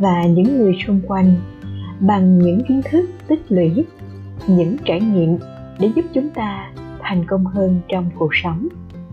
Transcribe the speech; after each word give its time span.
và 0.00 0.24
những 0.24 0.58
người 0.58 0.76
xung 0.86 1.00
quanh 1.06 1.34
bằng 2.00 2.38
những 2.38 2.64
kiến 2.68 2.80
thức 2.90 3.10
tích 3.28 3.42
lũy, 3.48 3.84
những 4.46 4.76
trải 4.84 5.00
nghiệm 5.00 5.38
để 5.78 5.90
giúp 5.96 6.04
chúng 6.14 6.30
ta 6.30 6.72
thành 7.00 7.24
công 7.26 7.46
hơn 7.46 7.80
trong 7.88 8.10
cuộc 8.18 8.30
sống 8.42 8.68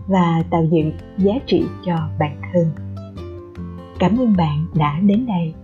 và 0.06 0.42
tạo 0.50 0.64
dựng 0.70 0.92
giá 1.18 1.32
trị 1.46 1.64
cho 1.86 1.94
bản 2.18 2.40
thân. 2.52 2.66
Cảm 3.98 4.18
ơn 4.18 4.36
bạn 4.36 4.66
đã 4.74 5.00
đến 5.02 5.26
đây. 5.26 5.54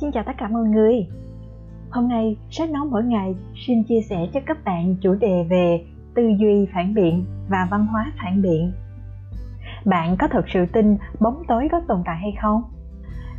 Xin 0.00 0.12
chào 0.12 0.24
tất 0.26 0.32
cả 0.38 0.48
mọi 0.48 0.64
người. 0.64 1.06
Hôm 1.98 2.08
nay, 2.08 2.36
sách 2.50 2.70
nói 2.70 2.86
mỗi 2.90 3.04
ngày 3.04 3.34
xin 3.66 3.82
chia 3.82 4.00
sẻ 4.00 4.26
cho 4.32 4.40
các 4.46 4.64
bạn 4.64 4.96
chủ 5.02 5.14
đề 5.14 5.46
về 5.50 5.84
tư 6.14 6.22
duy 6.38 6.66
phản 6.74 6.94
biện 6.94 7.24
và 7.48 7.68
văn 7.70 7.86
hóa 7.86 8.12
phản 8.18 8.42
biện. 8.42 8.72
Bạn 9.84 10.16
có 10.16 10.28
thật 10.28 10.44
sự 10.48 10.66
tin 10.66 10.96
bóng 11.20 11.42
tối 11.48 11.68
có 11.72 11.80
tồn 11.88 12.02
tại 12.04 12.16
hay 12.16 12.32
không? 12.42 12.62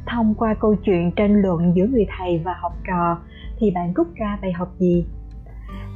Thông 0.05 0.35
qua 0.35 0.53
câu 0.53 0.75
chuyện 0.75 1.11
tranh 1.15 1.41
luận 1.41 1.73
giữa 1.75 1.87
người 1.87 2.05
thầy 2.17 2.37
và 2.37 2.53
học 2.61 2.73
trò 2.87 3.17
thì 3.59 3.71
bạn 3.71 3.93
rút 3.93 4.07
ra 4.15 4.37
bài 4.41 4.51
học 4.51 4.69
gì? 4.77 5.05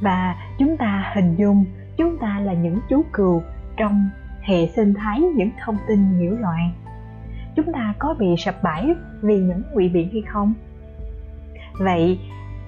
Và 0.00 0.36
chúng 0.58 0.76
ta 0.76 1.12
hình 1.14 1.36
dung 1.36 1.64
chúng 1.96 2.18
ta 2.18 2.40
là 2.40 2.52
những 2.52 2.78
chú 2.88 3.02
cừu 3.12 3.42
trong 3.76 4.08
hệ 4.40 4.66
sinh 4.66 4.94
thái 4.94 5.20
những 5.20 5.50
thông 5.64 5.76
tin 5.88 6.18
nhiễu 6.18 6.32
loạn. 6.32 6.70
Chúng 7.56 7.72
ta 7.72 7.94
có 7.98 8.14
bị 8.18 8.26
sập 8.38 8.62
bẫy 8.62 8.94
vì 9.22 9.36
những 9.36 9.62
ngụy 9.72 9.88
biện 9.88 10.08
hay 10.12 10.22
không? 10.22 10.54
Vậy 11.78 12.18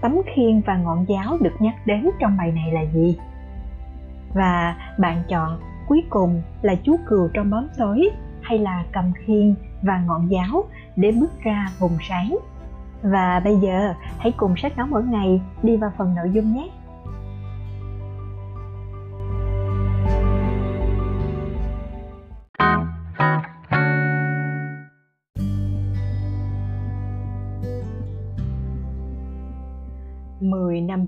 tấm 0.07 0.17
khiên 0.35 0.61
và 0.61 0.77
ngọn 0.77 1.05
giáo 1.09 1.37
được 1.41 1.55
nhắc 1.59 1.75
đến 1.87 2.11
trong 2.21 2.37
bài 2.37 2.53
này 2.53 2.73
là 2.73 2.81
gì? 2.81 3.19
Và 4.35 4.77
bạn 4.98 5.23
chọn 5.29 5.61
cuối 5.89 6.05
cùng 6.11 6.43
là 6.63 6.75
chú 6.75 6.97
cừu 7.07 7.29
trong 7.35 7.51
bóng 7.51 7.69
tối 7.79 8.11
hay 8.43 8.59
là 8.59 8.85
cầm 8.93 9.13
khiên 9.17 9.55
và 9.83 10.03
ngọn 10.07 10.29
giáo 10.31 10.65
để 10.97 11.13
bước 11.13 11.41
ra 11.43 11.67
vùng 11.79 11.98
sáng? 12.09 12.37
Và 13.03 13.41
bây 13.45 13.57
giờ, 13.57 13.95
hãy 14.19 14.33
cùng 14.37 14.57
sách 14.57 14.77
nói 14.77 14.87
mỗi 14.91 15.05
ngày 15.05 15.41
đi 15.63 15.77
vào 15.77 15.93
phần 15.98 16.15
nội 16.15 16.31
dung 16.33 16.55
nhé. 16.55 16.69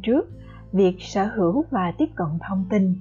Trước, 0.02 0.30
việc 0.72 0.96
sở 1.00 1.24
hữu 1.24 1.64
và 1.70 1.92
tiếp 1.98 2.08
cận 2.14 2.28
thông 2.48 2.64
tin 2.70 2.94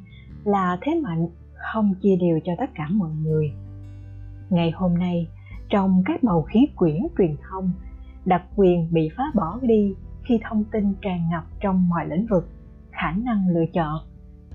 là 0.43 0.77
thế 0.81 1.01
mạnh 1.03 1.27
không 1.53 1.93
chia 2.01 2.15
đều 2.15 2.39
cho 2.45 2.51
tất 2.57 2.69
cả 2.75 2.87
mọi 2.91 3.11
người. 3.23 3.51
Ngày 4.49 4.71
hôm 4.71 4.97
nay, 4.97 5.27
trong 5.69 6.03
các 6.05 6.23
bầu 6.23 6.41
khí 6.41 6.67
quyển 6.75 7.07
truyền 7.17 7.35
thông, 7.49 7.71
đặc 8.25 8.43
quyền 8.55 8.87
bị 8.91 9.09
phá 9.17 9.23
bỏ 9.33 9.59
đi 9.61 9.95
khi 10.23 10.39
thông 10.49 10.63
tin 10.63 10.93
tràn 11.01 11.29
ngập 11.31 11.43
trong 11.59 11.89
mọi 11.89 12.07
lĩnh 12.07 12.25
vực, 12.25 12.49
khả 12.91 13.11
năng 13.11 13.47
lựa 13.49 13.65
chọn, 13.73 13.99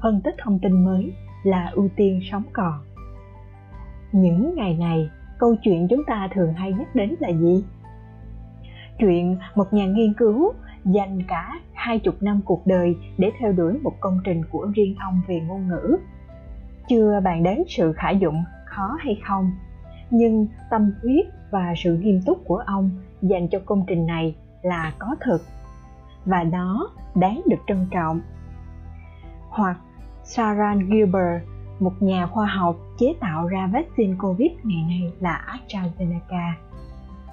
phân 0.03 0.21
tích 0.21 0.34
thông 0.39 0.59
tin 0.59 0.84
mới 0.84 1.12
là 1.43 1.71
ưu 1.72 1.89
tiên 1.97 2.21
sống 2.31 2.43
còn. 2.53 2.81
Những 4.12 4.55
ngày 4.55 4.75
này, 4.75 5.11
câu 5.39 5.56
chuyện 5.62 5.87
chúng 5.91 6.03
ta 6.06 6.28
thường 6.34 6.53
hay 6.53 6.72
nhắc 6.72 6.95
đến 6.95 7.15
là 7.21 7.28
gì? 7.28 7.65
Chuyện 8.99 9.39
một 9.55 9.72
nhà 9.72 9.87
nghiên 9.87 10.15
cứu 10.15 10.53
dành 10.84 11.22
cả 11.28 11.61
hai 11.82 11.98
chục 11.98 12.22
năm 12.22 12.41
cuộc 12.44 12.66
đời 12.66 12.97
để 13.19 13.31
theo 13.38 13.53
đuổi 13.53 13.78
một 13.82 13.93
công 14.00 14.19
trình 14.25 14.43
của 14.50 14.66
riêng 14.75 14.97
ông 14.98 15.20
về 15.26 15.41
ngôn 15.41 15.69
ngữ. 15.69 15.97
Chưa 16.88 17.20
bàn 17.25 17.43
đến 17.43 17.62
sự 17.69 17.93
khả 17.93 18.10
dụng 18.10 18.44
khó 18.65 18.97
hay 19.00 19.20
không, 19.26 19.50
nhưng 20.10 20.47
tâm 20.71 20.92
huyết 21.03 21.26
và 21.50 21.75
sự 21.76 21.97
nghiêm 21.97 22.21
túc 22.26 22.38
của 22.44 22.56
ông 22.56 22.91
dành 23.22 23.48
cho 23.48 23.59
công 23.66 23.84
trình 23.87 24.06
này 24.06 24.34
là 24.62 24.92
có 24.98 25.16
thực 25.21 25.42
và 26.25 26.42
nó 26.42 26.91
đáng 27.15 27.42
được 27.47 27.56
trân 27.66 27.87
trọng. 27.91 28.21
Hoặc 29.48 29.76
Sarah 30.25 30.78
Gilbert, 30.78 31.42
một 31.81 31.92
nhà 32.00 32.26
khoa 32.26 32.47
học 32.47 32.76
chế 32.98 33.15
tạo 33.21 33.47
ra 33.47 33.71
vaccine 33.72 34.15
COVID 34.19 34.50
ngày 34.62 34.82
nay 34.88 35.12
là 35.21 35.59
AstraZeneca, 35.69 36.53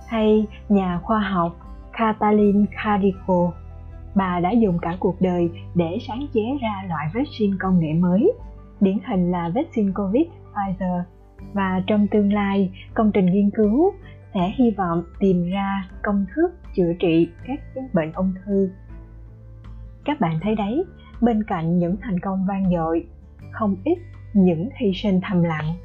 hay 0.08 0.48
nhà 0.70 1.00
khoa 1.04 1.20
học 1.20 1.56
Katalin 1.92 2.66
Kariko. 2.84 3.52
Bà 4.16 4.40
đã 4.40 4.52
dùng 4.52 4.80
cả 4.82 4.98
cuộc 5.00 5.22
đời 5.22 5.50
để 5.76 5.98
sáng 6.08 6.28
chế 6.34 6.42
ra 6.62 6.84
loại 6.90 7.08
vaccine 7.14 7.58
công 7.60 7.80
nghệ 7.80 7.94
mới, 7.94 8.32
điển 8.82 8.98
hình 9.08 9.32
là 9.32 9.50
vaccine 9.56 9.92
COVID 9.96 10.28
Pfizer 10.54 11.02
và 11.54 11.84
trong 11.88 12.08
tương 12.08 12.34
lai, 12.34 12.72
công 12.94 13.12
trình 13.12 13.26
nghiên 13.26 13.50
cứu 13.50 13.94
sẽ 14.34 14.54
hy 14.56 14.72
vọng 14.72 15.04
tìm 15.20 15.50
ra 15.50 15.90
công 16.04 16.26
thức 16.36 16.50
chữa 16.76 16.94
trị 17.00 17.30
các 17.48 17.60
bệnh 17.94 18.12
ung 18.12 18.34
thư. 18.46 18.70
Các 20.06 20.20
bạn 20.20 20.40
thấy 20.42 20.56
đấy, 20.56 20.84
bên 21.22 21.44
cạnh 21.44 21.80
những 21.80 21.96
thành 22.02 22.20
công 22.20 22.46
vang 22.48 22.72
dội, 22.72 23.06
không 23.52 23.76
ít 23.84 23.98
những 24.34 24.70
hy 24.76 24.92
sinh 24.94 25.20
thầm 25.24 25.44
lặng. 25.44 25.76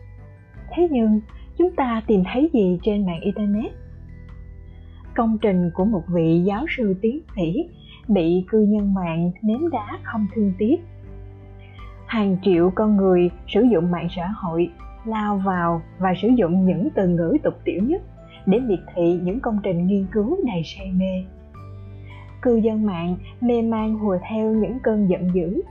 Thế 0.70 0.88
nhưng, 0.90 1.20
chúng 1.58 1.76
ta 1.76 2.02
tìm 2.06 2.22
thấy 2.32 2.50
gì 2.52 2.78
trên 2.82 3.06
mạng 3.06 3.20
Internet? 3.20 3.72
công 5.14 5.38
trình 5.38 5.70
của 5.74 5.84
một 5.84 6.02
vị 6.08 6.42
giáo 6.44 6.66
sư 6.76 6.94
tiến 7.02 7.20
sĩ 7.36 7.68
bị 8.08 8.44
cư 8.48 8.66
dân 8.72 8.94
mạng 8.94 9.30
ném 9.42 9.70
đá 9.70 9.98
không 10.02 10.26
thương 10.34 10.52
tiếc. 10.58 10.76
Hàng 12.06 12.36
triệu 12.42 12.70
con 12.74 12.96
người 12.96 13.30
sử 13.46 13.62
dụng 13.62 13.90
mạng 13.90 14.08
xã 14.16 14.26
hội, 14.26 14.70
lao 15.04 15.36
vào 15.36 15.82
và 15.98 16.14
sử 16.22 16.28
dụng 16.28 16.66
những 16.66 16.88
từ 16.94 17.08
ngữ 17.08 17.36
tục 17.42 17.54
tiểu 17.64 17.82
nhất 17.82 18.02
để 18.46 18.60
miệt 18.60 18.80
thị 18.94 19.20
những 19.22 19.40
công 19.40 19.58
trình 19.62 19.86
nghiên 19.86 20.06
cứu 20.12 20.38
đầy 20.46 20.62
say 20.64 20.92
mê. 20.92 21.24
Cư 22.42 22.56
dân 22.56 22.86
mạng 22.86 23.16
mê 23.40 23.62
man 23.62 23.94
hùa 23.94 24.18
theo 24.30 24.52
những 24.52 24.78
cơn 24.82 25.08
giận 25.10 25.34
dữ. 25.34 25.62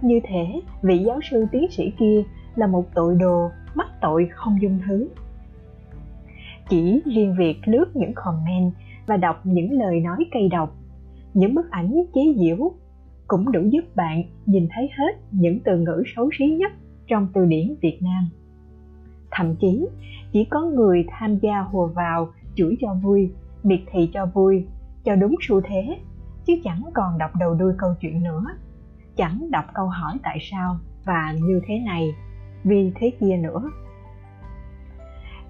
Như 0.00 0.20
thể 0.24 0.60
vị 0.82 0.98
giáo 0.98 1.20
sư 1.30 1.46
tiến 1.52 1.70
sĩ 1.70 1.92
kia 1.98 2.22
là 2.54 2.66
một 2.66 2.84
tội 2.94 3.16
đồ 3.20 3.50
mắc 3.74 3.86
tội 4.00 4.28
không 4.32 4.62
dung 4.62 4.78
thứ. 4.86 5.08
Chỉ 6.68 7.02
riêng 7.04 7.34
việc 7.38 7.60
lướt 7.64 7.96
những 7.96 8.12
comment 8.14 8.72
và 9.06 9.16
đọc 9.16 9.40
những 9.44 9.72
lời 9.72 10.00
nói 10.00 10.26
cay 10.30 10.48
độc 10.48 10.74
những 11.34 11.54
bức 11.54 11.70
ảnh 11.70 11.94
chế 12.14 12.20
diễu 12.38 12.72
cũng 13.26 13.52
đủ 13.52 13.60
giúp 13.70 13.96
bạn 13.96 14.22
nhìn 14.46 14.68
thấy 14.70 14.90
hết 14.98 15.12
những 15.30 15.58
từ 15.64 15.78
ngữ 15.78 16.02
xấu 16.16 16.30
xí 16.38 16.46
nhất 16.46 16.72
trong 17.06 17.28
từ 17.34 17.44
điển 17.44 17.74
Việt 17.82 17.98
Nam. 18.02 18.28
Thậm 19.30 19.56
chí, 19.56 19.88
chỉ 20.32 20.44
có 20.44 20.60
người 20.60 21.04
tham 21.08 21.38
gia 21.38 21.60
hùa 21.60 21.86
vào 21.86 22.28
chửi 22.54 22.76
cho 22.80 22.94
vui, 23.02 23.30
miệt 23.62 23.80
thị 23.92 24.10
cho 24.12 24.26
vui, 24.26 24.66
cho 25.04 25.16
đúng 25.16 25.34
xu 25.48 25.60
thế, 25.60 25.98
chứ 26.44 26.52
chẳng 26.64 26.82
còn 26.94 27.18
đọc 27.18 27.30
đầu 27.40 27.54
đuôi 27.54 27.72
câu 27.78 27.94
chuyện 28.00 28.22
nữa. 28.22 28.44
Chẳng 29.16 29.50
đọc 29.50 29.64
câu 29.74 29.86
hỏi 29.86 30.18
tại 30.22 30.38
sao 30.50 30.78
và 31.04 31.34
như 31.42 31.60
thế 31.66 31.78
này, 31.78 32.08
vì 32.64 32.92
thế 32.94 33.10
kia 33.20 33.36
nữa. 33.36 33.70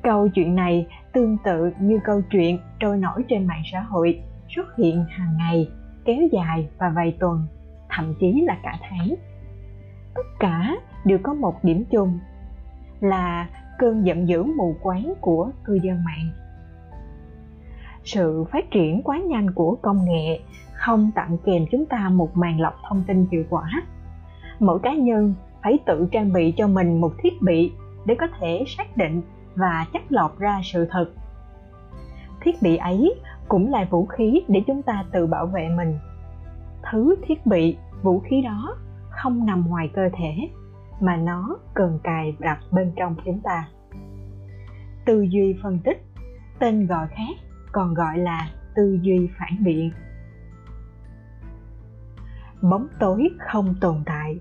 Câu 0.02 0.28
chuyện 0.28 0.54
này 0.54 0.86
tương 1.12 1.36
tự 1.44 1.70
như 1.80 1.98
câu 2.04 2.22
chuyện 2.30 2.58
trôi 2.80 2.96
nổi 2.96 3.24
trên 3.28 3.46
mạng 3.46 3.62
xã 3.72 3.80
hội 3.80 4.22
xuất 4.48 4.76
hiện 4.76 5.04
hàng 5.08 5.36
ngày 5.36 5.68
kéo 6.04 6.22
dài 6.32 6.68
và 6.78 6.88
vài 6.88 7.16
tuần, 7.20 7.46
thậm 7.88 8.14
chí 8.20 8.44
là 8.46 8.58
cả 8.62 8.78
tháng. 8.80 9.14
Tất 10.14 10.26
cả 10.38 10.76
đều 11.04 11.18
có 11.22 11.34
một 11.34 11.64
điểm 11.64 11.84
chung, 11.90 12.18
là 13.00 13.48
cơn 13.78 14.06
giận 14.06 14.28
dữ 14.28 14.42
mù 14.42 14.76
quáng 14.82 15.14
của 15.20 15.50
cư 15.64 15.74
dân 15.82 16.04
mạng. 16.04 16.30
Sự 18.04 18.44
phát 18.52 18.70
triển 18.70 19.02
quá 19.02 19.18
nhanh 19.18 19.50
của 19.50 19.76
công 19.82 20.04
nghệ 20.04 20.40
không 20.72 21.10
tặng 21.14 21.38
kèm 21.44 21.66
chúng 21.70 21.86
ta 21.86 22.08
một 22.08 22.36
màn 22.36 22.60
lọc 22.60 22.74
thông 22.88 23.04
tin 23.06 23.26
hiệu 23.30 23.44
quả. 23.50 23.70
Mỗi 24.58 24.78
cá 24.78 24.94
nhân 24.94 25.34
phải 25.62 25.78
tự 25.86 26.08
trang 26.12 26.32
bị 26.32 26.54
cho 26.56 26.68
mình 26.68 27.00
một 27.00 27.12
thiết 27.18 27.42
bị 27.42 27.72
để 28.06 28.14
có 28.14 28.26
thể 28.40 28.64
xác 28.66 28.96
định 28.96 29.22
và 29.54 29.86
chắc 29.92 30.12
lọc 30.12 30.38
ra 30.38 30.60
sự 30.64 30.86
thật. 30.90 31.10
Thiết 32.40 32.62
bị 32.62 32.76
ấy 32.76 33.14
cũng 33.48 33.70
là 33.70 33.86
vũ 33.90 34.06
khí 34.06 34.42
để 34.48 34.62
chúng 34.66 34.82
ta 34.82 35.04
tự 35.12 35.26
bảo 35.26 35.46
vệ 35.46 35.68
mình. 35.68 35.98
Thứ 36.90 37.16
thiết 37.26 37.46
bị, 37.46 37.76
vũ 38.02 38.20
khí 38.20 38.42
đó 38.42 38.76
không 39.10 39.46
nằm 39.46 39.66
ngoài 39.68 39.90
cơ 39.94 40.08
thể, 40.12 40.48
mà 41.00 41.16
nó 41.16 41.58
cần 41.74 41.98
cài 42.02 42.36
đặt 42.38 42.58
bên 42.70 42.92
trong 42.96 43.16
chúng 43.24 43.40
ta. 43.40 43.68
Tư 45.06 45.22
duy 45.22 45.56
phân 45.62 45.78
tích, 45.84 46.04
tên 46.58 46.86
gọi 46.86 47.06
khác 47.08 47.36
còn 47.72 47.94
gọi 47.94 48.18
là 48.18 48.48
tư 48.74 48.98
duy 49.02 49.28
phản 49.38 49.64
biện. 49.64 49.90
Bóng 52.62 52.86
tối 53.00 53.28
không 53.38 53.74
tồn 53.80 54.02
tại. 54.06 54.38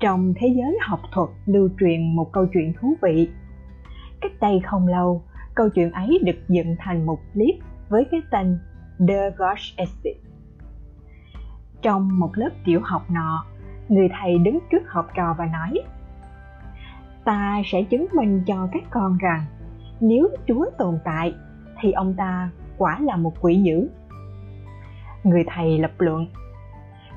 Trong 0.00 0.34
thế 0.36 0.48
giới 0.56 0.78
học 0.82 1.00
thuật 1.12 1.28
lưu 1.46 1.68
truyền 1.80 2.16
một 2.16 2.32
câu 2.32 2.46
chuyện 2.52 2.72
thú 2.80 2.94
vị, 3.02 3.30
cách 4.20 4.32
đây 4.40 4.60
không 4.64 4.88
lâu 4.88 5.22
câu 5.54 5.68
chuyện 5.68 5.90
ấy 5.90 6.18
được 6.24 6.48
dựng 6.48 6.76
thành 6.78 7.06
một 7.06 7.18
clip 7.34 7.54
với 7.88 8.06
cái 8.10 8.20
tên 8.30 8.58
The 9.08 9.30
Gosh 9.30 9.76
Exit 9.76 10.16
trong 11.82 12.18
một 12.18 12.30
lớp 12.34 12.50
tiểu 12.64 12.80
học 12.84 13.02
nọ, 13.10 13.44
người 13.88 14.08
thầy 14.20 14.38
đứng 14.38 14.58
trước 14.70 14.82
học 14.88 15.06
trò 15.14 15.34
và 15.38 15.46
nói, 15.46 15.74
ta 17.24 17.62
sẽ 17.64 17.82
chứng 17.82 18.06
minh 18.12 18.42
cho 18.46 18.68
các 18.72 18.82
con 18.90 19.18
rằng 19.18 19.44
nếu 20.00 20.28
chúa 20.46 20.66
tồn 20.78 20.98
tại 21.04 21.34
thì 21.80 21.92
ông 21.92 22.14
ta 22.14 22.50
quả 22.78 22.98
là 23.00 23.16
một 23.16 23.32
quỷ 23.40 23.62
dữ. 23.62 23.88
Người 25.24 25.44
thầy 25.46 25.78
lập 25.78 25.92
luận, 25.98 26.26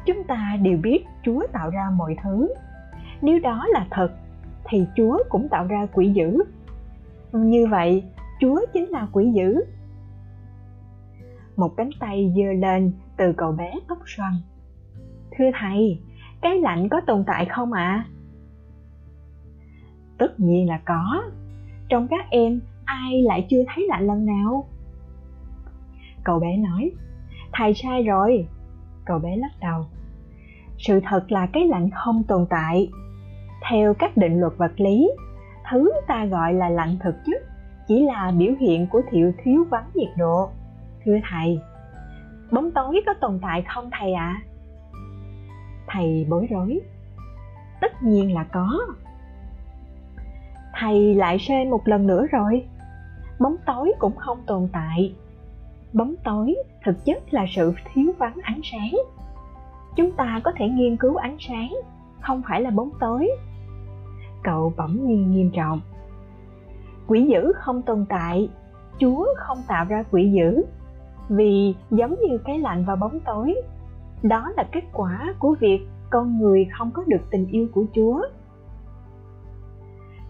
chúng 0.05 0.23
ta 0.23 0.57
đều 0.61 0.77
biết 0.77 1.05
chúa 1.23 1.47
tạo 1.51 1.69
ra 1.69 1.89
mọi 1.95 2.15
thứ. 2.23 2.53
Nếu 3.21 3.39
đó 3.39 3.65
là 3.73 3.87
thật 3.91 4.11
thì 4.65 4.85
chúa 4.95 5.23
cũng 5.29 5.49
tạo 5.49 5.67
ra 5.67 5.87
quỷ 5.93 6.09
dữ. 6.09 6.37
Như 7.31 7.67
vậy 7.67 8.03
chúa 8.43 8.59
chính 8.73 8.89
là 8.89 9.07
quỷ 9.11 9.31
dữ. 9.35 9.55
Một 11.55 11.73
cánh 11.77 11.89
tay 11.99 12.33
giơ 12.35 12.53
lên 12.53 12.93
từ 13.17 13.33
cậu 13.37 13.51
bé 13.51 13.73
tóc 13.87 13.97
xoăn. 14.05 14.33
Thưa 15.37 15.49
thầy, 15.59 15.99
cái 16.41 16.59
lạnh 16.59 16.89
có 16.89 17.01
tồn 17.07 17.23
tại 17.27 17.45
không 17.45 17.73
ạ? 17.73 18.05
À? 18.07 18.09
tất 20.17 20.39
nhiên 20.39 20.67
là 20.67 20.79
có. 20.85 21.23
Trong 21.89 22.07
các 22.07 22.25
em, 22.29 22.61
ai 22.85 23.21
lại 23.21 23.47
chưa 23.49 23.63
thấy 23.67 23.85
lạnh 23.87 24.07
lần 24.07 24.25
nào? 24.25 24.65
Cậu 26.23 26.39
bé 26.39 26.57
nói, 26.57 26.91
thầy 27.53 27.73
sai 27.73 28.03
rồi. 28.03 28.47
Cậu 29.05 29.19
bé 29.19 29.35
lắc 29.35 29.51
đầu, 29.61 29.85
sự 30.77 30.99
thật 31.09 31.31
là 31.31 31.45
cái 31.45 31.67
lạnh 31.67 31.89
không 31.89 32.23
tồn 32.23 32.45
tại. 32.49 32.89
Theo 33.69 33.93
các 33.93 34.17
định 34.17 34.39
luật 34.39 34.53
vật 34.57 34.71
lý, 34.77 35.09
thứ 35.69 35.91
ta 36.07 36.25
gọi 36.25 36.53
là 36.53 36.69
lạnh 36.69 36.97
thực 37.03 37.15
chất 37.25 37.52
chỉ 37.87 38.05
là 38.05 38.31
biểu 38.37 38.53
hiện 38.59 38.87
của 38.87 39.01
thiệu 39.11 39.31
thiếu 39.43 39.65
vắng 39.69 39.89
nhiệt 39.93 40.09
độ. 40.17 40.49
Thưa 41.05 41.15
thầy, 41.29 41.59
bóng 42.51 42.71
tối 42.71 43.01
có 43.05 43.13
tồn 43.13 43.39
tại 43.41 43.63
không 43.67 43.89
thầy 43.91 44.13
ạ? 44.13 44.41
À? 44.41 44.53
thầy 45.93 46.25
bối 46.29 46.47
rối. 46.49 46.81
Tất 47.81 48.03
nhiên 48.03 48.33
là 48.33 48.43
có. 48.43 48.79
Thầy 50.73 51.15
lại 51.15 51.37
sai 51.39 51.65
một 51.65 51.87
lần 51.87 52.07
nữa 52.07 52.25
rồi. 52.31 52.65
Bóng 53.39 53.55
tối 53.65 53.93
cũng 53.99 54.15
không 54.15 54.37
tồn 54.45 54.67
tại. 54.73 55.15
Bóng 55.93 56.15
tối 56.23 56.55
thực 56.83 57.05
chất 57.05 57.33
là 57.33 57.45
sự 57.55 57.73
thiếu 57.93 58.13
vắng 58.17 58.37
ánh 58.43 58.61
sáng. 58.63 58.91
Chúng 59.95 60.11
ta 60.11 60.41
có 60.43 60.51
thể 60.55 60.69
nghiên 60.69 60.97
cứu 60.97 61.15
ánh 61.15 61.37
sáng, 61.39 61.73
không 62.21 62.41
phải 62.49 62.61
là 62.61 62.69
bóng 62.69 62.89
tối. 62.99 63.29
Cậu 64.43 64.73
bỗng 64.77 65.07
nhiên 65.07 65.31
nghiêm 65.31 65.51
trọng 65.53 65.81
quỷ 67.07 67.27
dữ 67.31 67.53
không 67.55 67.81
tồn 67.81 68.05
tại, 68.09 68.49
chúa 68.99 69.25
không 69.37 69.57
tạo 69.67 69.85
ra 69.85 70.03
quỷ 70.11 70.31
dữ. 70.31 70.63
Vì 71.29 71.75
giống 71.91 72.15
như 72.21 72.37
cái 72.37 72.59
lạnh 72.59 72.85
và 72.85 72.95
bóng 72.95 73.19
tối, 73.19 73.55
đó 74.23 74.51
là 74.57 74.63
kết 74.71 74.83
quả 74.93 75.33
của 75.39 75.55
việc 75.59 75.87
con 76.09 76.39
người 76.39 76.67
không 76.77 76.91
có 76.91 77.03
được 77.07 77.21
tình 77.31 77.47
yêu 77.47 77.67
của 77.73 77.85
chúa. 77.95 78.21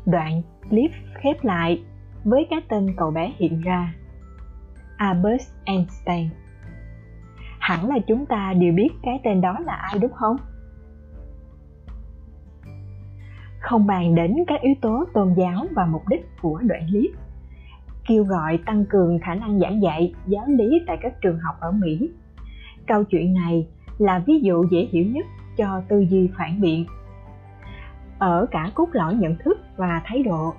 Đoạn 0.05 0.41
clip 0.69 0.91
khép 1.13 1.43
lại 1.43 1.83
với 2.23 2.47
cái 2.49 2.61
tên 2.69 2.93
cậu 2.97 3.11
bé 3.11 3.33
hiện 3.37 3.61
ra 3.61 3.93
albert 4.97 5.43
einstein. 5.63 6.29
Hẳn 7.59 7.89
là 7.89 7.99
chúng 8.07 8.25
ta 8.25 8.53
đều 8.53 8.73
biết 8.73 8.89
cái 9.03 9.19
tên 9.23 9.41
đó 9.41 9.59
là 9.59 9.73
ai 9.73 9.99
đúng 9.99 10.11
không? 10.11 10.37
Không 13.63 13.87
bàn 13.87 14.15
đến 14.15 14.35
các 14.47 14.61
yếu 14.61 14.73
tố 14.81 15.05
tôn 15.13 15.33
giáo 15.33 15.65
và 15.75 15.85
mục 15.85 16.07
đích 16.09 16.27
của 16.41 16.59
đoạn 16.63 16.87
clip 16.89 17.11
kêu 18.07 18.23
gọi 18.23 18.59
tăng 18.65 18.85
cường 18.85 19.19
khả 19.19 19.35
năng 19.35 19.59
giảng 19.59 19.81
dạy, 19.81 20.13
giáo 20.27 20.45
lý 20.47 20.81
tại 20.87 20.97
các 21.01 21.21
trường 21.21 21.39
học 21.39 21.55
ở 21.59 21.71
mỹ. 21.71 22.09
Câu 22.87 23.03
chuyện 23.03 23.33
này 23.33 23.67
là 23.97 24.23
ví 24.25 24.39
dụ 24.39 24.65
dễ 24.71 24.87
hiểu 24.91 25.05
nhất 25.05 25.25
cho 25.57 25.81
tư 25.87 25.99
duy 26.09 26.29
phản 26.37 26.61
biện. 26.61 26.85
Ở 28.19 28.45
cả 28.51 28.71
cốt 28.75 28.89
lõi 28.91 29.15
nhận 29.15 29.35
thức 29.35 29.59
và 29.75 30.01
thái 30.05 30.23
độ, 30.23 30.53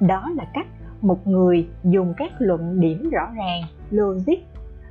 đó 0.00 0.30
là 0.36 0.46
cách 0.54 0.66
một 1.00 1.26
người 1.26 1.68
dùng 1.84 2.14
các 2.16 2.32
luận 2.38 2.80
điểm 2.80 3.10
rõ 3.10 3.28
ràng, 3.36 3.62
logic, 3.90 4.38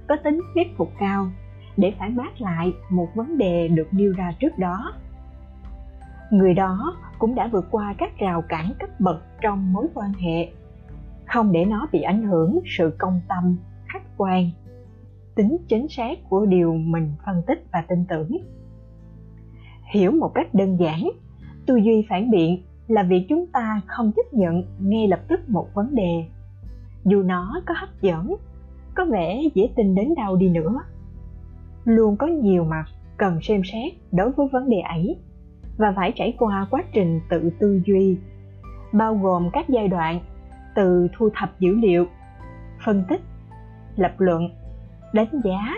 có 0.07 0.15
tính 0.23 0.41
thuyết 0.53 0.67
phục 0.77 0.91
cao 0.99 1.31
để 1.77 1.93
phản 1.99 2.15
bác 2.15 2.41
lại 2.41 2.73
một 2.89 3.07
vấn 3.15 3.37
đề 3.37 3.67
được 3.67 3.87
nêu 3.91 4.13
ra 4.17 4.33
trước 4.39 4.57
đó 4.57 4.93
người 6.31 6.53
đó 6.53 6.95
cũng 7.19 7.35
đã 7.35 7.47
vượt 7.47 7.65
qua 7.71 7.95
các 7.97 8.17
rào 8.19 8.41
cản 8.41 8.73
cấp 8.79 8.89
bậc 8.99 9.23
trong 9.41 9.73
mối 9.73 9.87
quan 9.93 10.13
hệ. 10.13 10.47
Không 11.25 11.51
để 11.51 11.65
nó 11.65 11.87
bị 11.91 12.01
ảnh 12.01 12.23
hưởng, 12.23 12.59
sự 12.65 12.93
công 12.97 13.21
tâm, 13.27 13.57
khách 13.87 14.03
quan, 14.17 14.49
tính 15.35 15.57
chính 15.67 15.87
xác 15.89 16.29
của 16.29 16.45
điều 16.45 16.73
mình 16.73 17.13
phân 17.25 17.41
tích 17.47 17.65
và 17.73 17.83
tin 17.87 18.05
tưởng. 18.09 18.37
Hiểu 19.93 20.11
một 20.11 20.31
cách 20.35 20.53
đơn 20.53 20.79
giản, 20.79 21.09
tư 21.65 21.75
duy 21.75 22.05
phản 22.09 22.31
biện 22.31 22.63
là 22.87 23.03
việc 23.03 23.25
chúng 23.29 23.47
ta 23.47 23.81
không 23.87 24.11
chấp 24.15 24.33
nhận 24.33 24.63
ngay 24.79 25.07
lập 25.07 25.19
tức 25.27 25.49
một 25.49 25.67
vấn 25.73 25.95
đề. 25.95 26.25
Dù 27.05 27.23
nó 27.23 27.61
có 27.65 27.73
hấp 27.77 27.89
dẫn, 28.01 28.35
có 28.95 29.05
vẻ 29.05 29.41
dễ 29.55 29.69
tin 29.75 29.95
đến 29.95 30.13
đâu 30.15 30.35
đi 30.35 30.49
nữa. 30.49 30.81
Luôn 31.83 32.17
có 32.17 32.27
nhiều 32.27 32.63
mặt 32.63 32.85
cần 33.17 33.39
xem 33.41 33.61
xét 33.63 33.93
đối 34.11 34.31
với 34.31 34.47
vấn 34.51 34.69
đề 34.69 34.79
ấy 34.79 35.17
và 35.79 35.93
phải 35.95 36.13
trải 36.15 36.35
qua 36.37 36.67
quá 36.71 36.83
trình 36.93 37.21
tự 37.29 37.49
tư 37.59 37.81
duy, 37.85 38.17
bao 38.93 39.15
gồm 39.15 39.49
các 39.53 39.69
giai 39.69 39.87
đoạn 39.87 40.19
từ 40.75 41.07
thu 41.17 41.29
thập 41.35 41.59
dữ 41.59 41.75
liệu, 41.75 42.05
phân 42.85 43.03
tích, 43.09 43.21
lập 43.95 44.13
luận, 44.17 44.49
đánh 45.13 45.41
giá, 45.43 45.75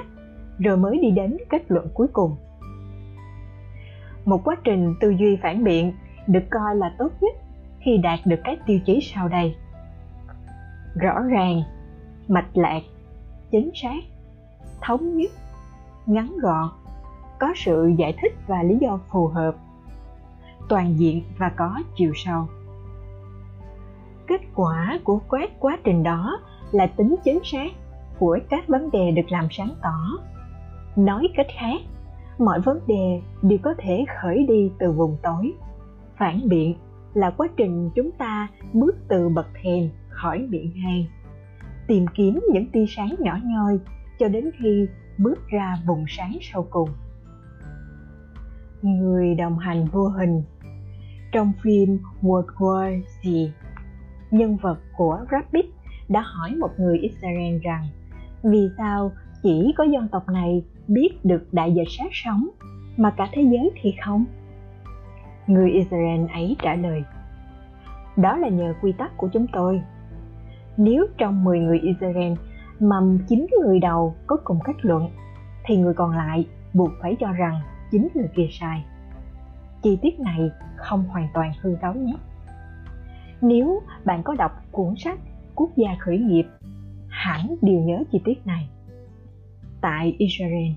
rồi 0.60 0.78
mới 0.78 1.00
đi 1.00 1.12
đến 1.12 1.38
kết 1.50 1.72
luận 1.72 1.88
cuối 1.94 2.08
cùng. 2.14 2.36
Một 4.26 4.44
quá 4.44 4.56
trình 4.64 4.96
tư 5.00 5.10
duy 5.10 5.38
phản 5.42 5.64
biện 5.64 5.94
được 6.28 6.44
coi 6.50 6.76
là 6.76 6.96
tốt 6.98 7.10
nhất 7.22 7.36
khi 7.80 7.98
đạt 7.98 8.20
được 8.26 8.40
các 8.44 8.60
tiêu 8.66 8.80
chí 8.86 9.00
sau 9.02 9.28
đây. 9.28 9.56
Rõ 10.96 11.20
ràng, 11.20 11.62
mạch 12.28 12.58
lạc, 12.58 12.82
chính 13.52 13.70
xác, 13.74 14.02
thống 14.82 15.18
nhất, 15.18 15.32
ngắn 16.06 16.38
gọn, 16.42 16.70
có 17.40 17.54
sự 17.56 17.92
giải 17.98 18.14
thích 18.22 18.34
và 18.48 18.64
lý 18.64 18.78
do 18.82 19.00
phù 19.12 19.28
hợp 19.28 19.56
toàn 20.72 21.00
diện 21.00 21.24
và 21.38 21.50
có 21.58 21.80
chiều 21.96 22.12
sâu. 22.16 22.48
Kết 24.28 24.42
quả 24.56 25.00
của 25.04 25.22
quét 25.30 25.60
quá 25.60 25.78
trình 25.84 26.04
đó 26.04 26.40
là 26.72 26.88
tính 26.88 27.16
chính 27.24 27.40
xác 27.44 27.68
của 28.20 28.40
các 28.50 28.68
vấn 28.68 28.92
đề 28.92 29.12
được 29.12 29.32
làm 29.32 29.48
sáng 29.52 29.70
tỏ. 29.82 30.20
Nói 30.96 31.28
cách 31.36 31.48
khác, 31.60 31.82
mọi 32.40 32.62
vấn 32.62 32.80
đề 32.88 33.22
đều 33.42 33.60
có 33.64 33.74
thể 33.78 34.06
khởi 34.22 34.46
đi 34.48 34.72
từ 34.80 34.92
vùng 34.92 35.18
tối. 35.24 35.54
Phản 36.18 36.50
biện 36.50 36.76
là 37.14 37.30
quá 37.30 37.48
trình 37.58 37.90
chúng 37.96 38.12
ta 38.12 38.48
bước 38.74 38.96
từ 39.08 39.30
bậc 39.30 39.48
thềm 39.62 39.90
khỏi 40.10 40.40
miệng 40.50 40.72
hang, 40.72 41.04
tìm 41.88 42.06
kiếm 42.14 42.40
những 42.54 42.72
tia 42.72 42.86
sáng 42.88 43.16
nhỏ 43.20 43.38
nhoi 43.44 43.80
cho 44.20 44.28
đến 44.28 44.50
khi 44.60 44.88
bước 45.18 45.40
ra 45.50 45.78
vùng 45.86 46.06
sáng 46.08 46.38
sau 46.42 46.68
cùng. 46.70 46.90
Người 48.82 49.36
đồng 49.36 49.58
hành 49.58 49.86
vô 49.86 50.08
hình 50.08 50.44
trong 51.32 51.52
phim 51.62 52.00
World 52.22 52.46
War 52.58 53.02
Z. 53.22 53.50
Nhân 54.32 54.58
vật 54.58 54.80
của 54.98 55.20
Rabbit 55.32 55.66
đã 56.10 56.22
hỏi 56.22 56.56
một 56.56 56.70
người 56.78 56.98
Israel 56.98 57.58
rằng, 57.64 57.88
vì 58.44 58.70
sao 58.78 59.12
chỉ 59.44 59.74
có 59.78 59.84
dân 59.84 60.08
tộc 60.08 60.30
này 60.30 60.64
biết 60.88 61.26
được 61.26 61.48
đại 61.52 61.74
dịch 61.74 61.88
sát 61.98 62.10
sống, 62.12 62.48
mà 62.98 63.12
cả 63.18 63.30
thế 63.32 63.42
giới 63.42 63.72
thì 63.82 63.94
không? 64.06 64.26
Người 65.48 65.72
Israel 65.72 66.26
ấy 66.34 66.56
trả 66.64 66.76
lời, 66.76 67.04
đó 68.18 68.38
là 68.38 68.50
nhờ 68.50 68.74
quy 68.82 68.92
tắc 68.92 69.18
của 69.18 69.30
chúng 69.34 69.48
tôi. 69.54 69.82
Nếu 70.78 71.08
trong 71.18 71.44
10 71.44 71.60
người 71.60 71.80
Israel 71.80 72.34
mà 72.80 72.98
9 73.28 73.48
người 73.66 73.80
đầu 73.80 74.16
có 74.28 74.38
cùng 74.44 74.60
kết 74.64 74.74
luận, 74.82 75.10
thì 75.66 75.78
người 75.78 75.94
còn 75.94 76.12
lại 76.12 76.48
buộc 76.74 76.92
phải 77.02 77.16
cho 77.20 77.32
rằng 77.32 77.62
chính 77.92 78.08
người 78.16 78.28
kia 78.36 78.48
sai 78.52 78.86
chi 79.84 79.98
tiết 80.02 80.20
này 80.20 80.52
không 80.76 81.04
hoàn 81.04 81.28
toàn 81.34 81.52
hư 81.62 81.76
cấu 81.82 81.94
nhé. 81.94 82.14
Nếu 83.42 83.82
bạn 84.06 84.24
có 84.24 84.36
đọc 84.36 84.52
cuốn 84.72 84.94
sách 84.98 85.20
quốc 85.56 85.70
gia 85.76 85.96
khởi 86.00 86.18
nghiệp, 86.18 86.46
hẳn 87.08 87.56
đều 87.62 87.80
nhớ 87.80 88.04
chi 88.12 88.22
tiết 88.26 88.48
này. 88.48 88.70
Tại 89.82 90.16
israel, 90.18 90.72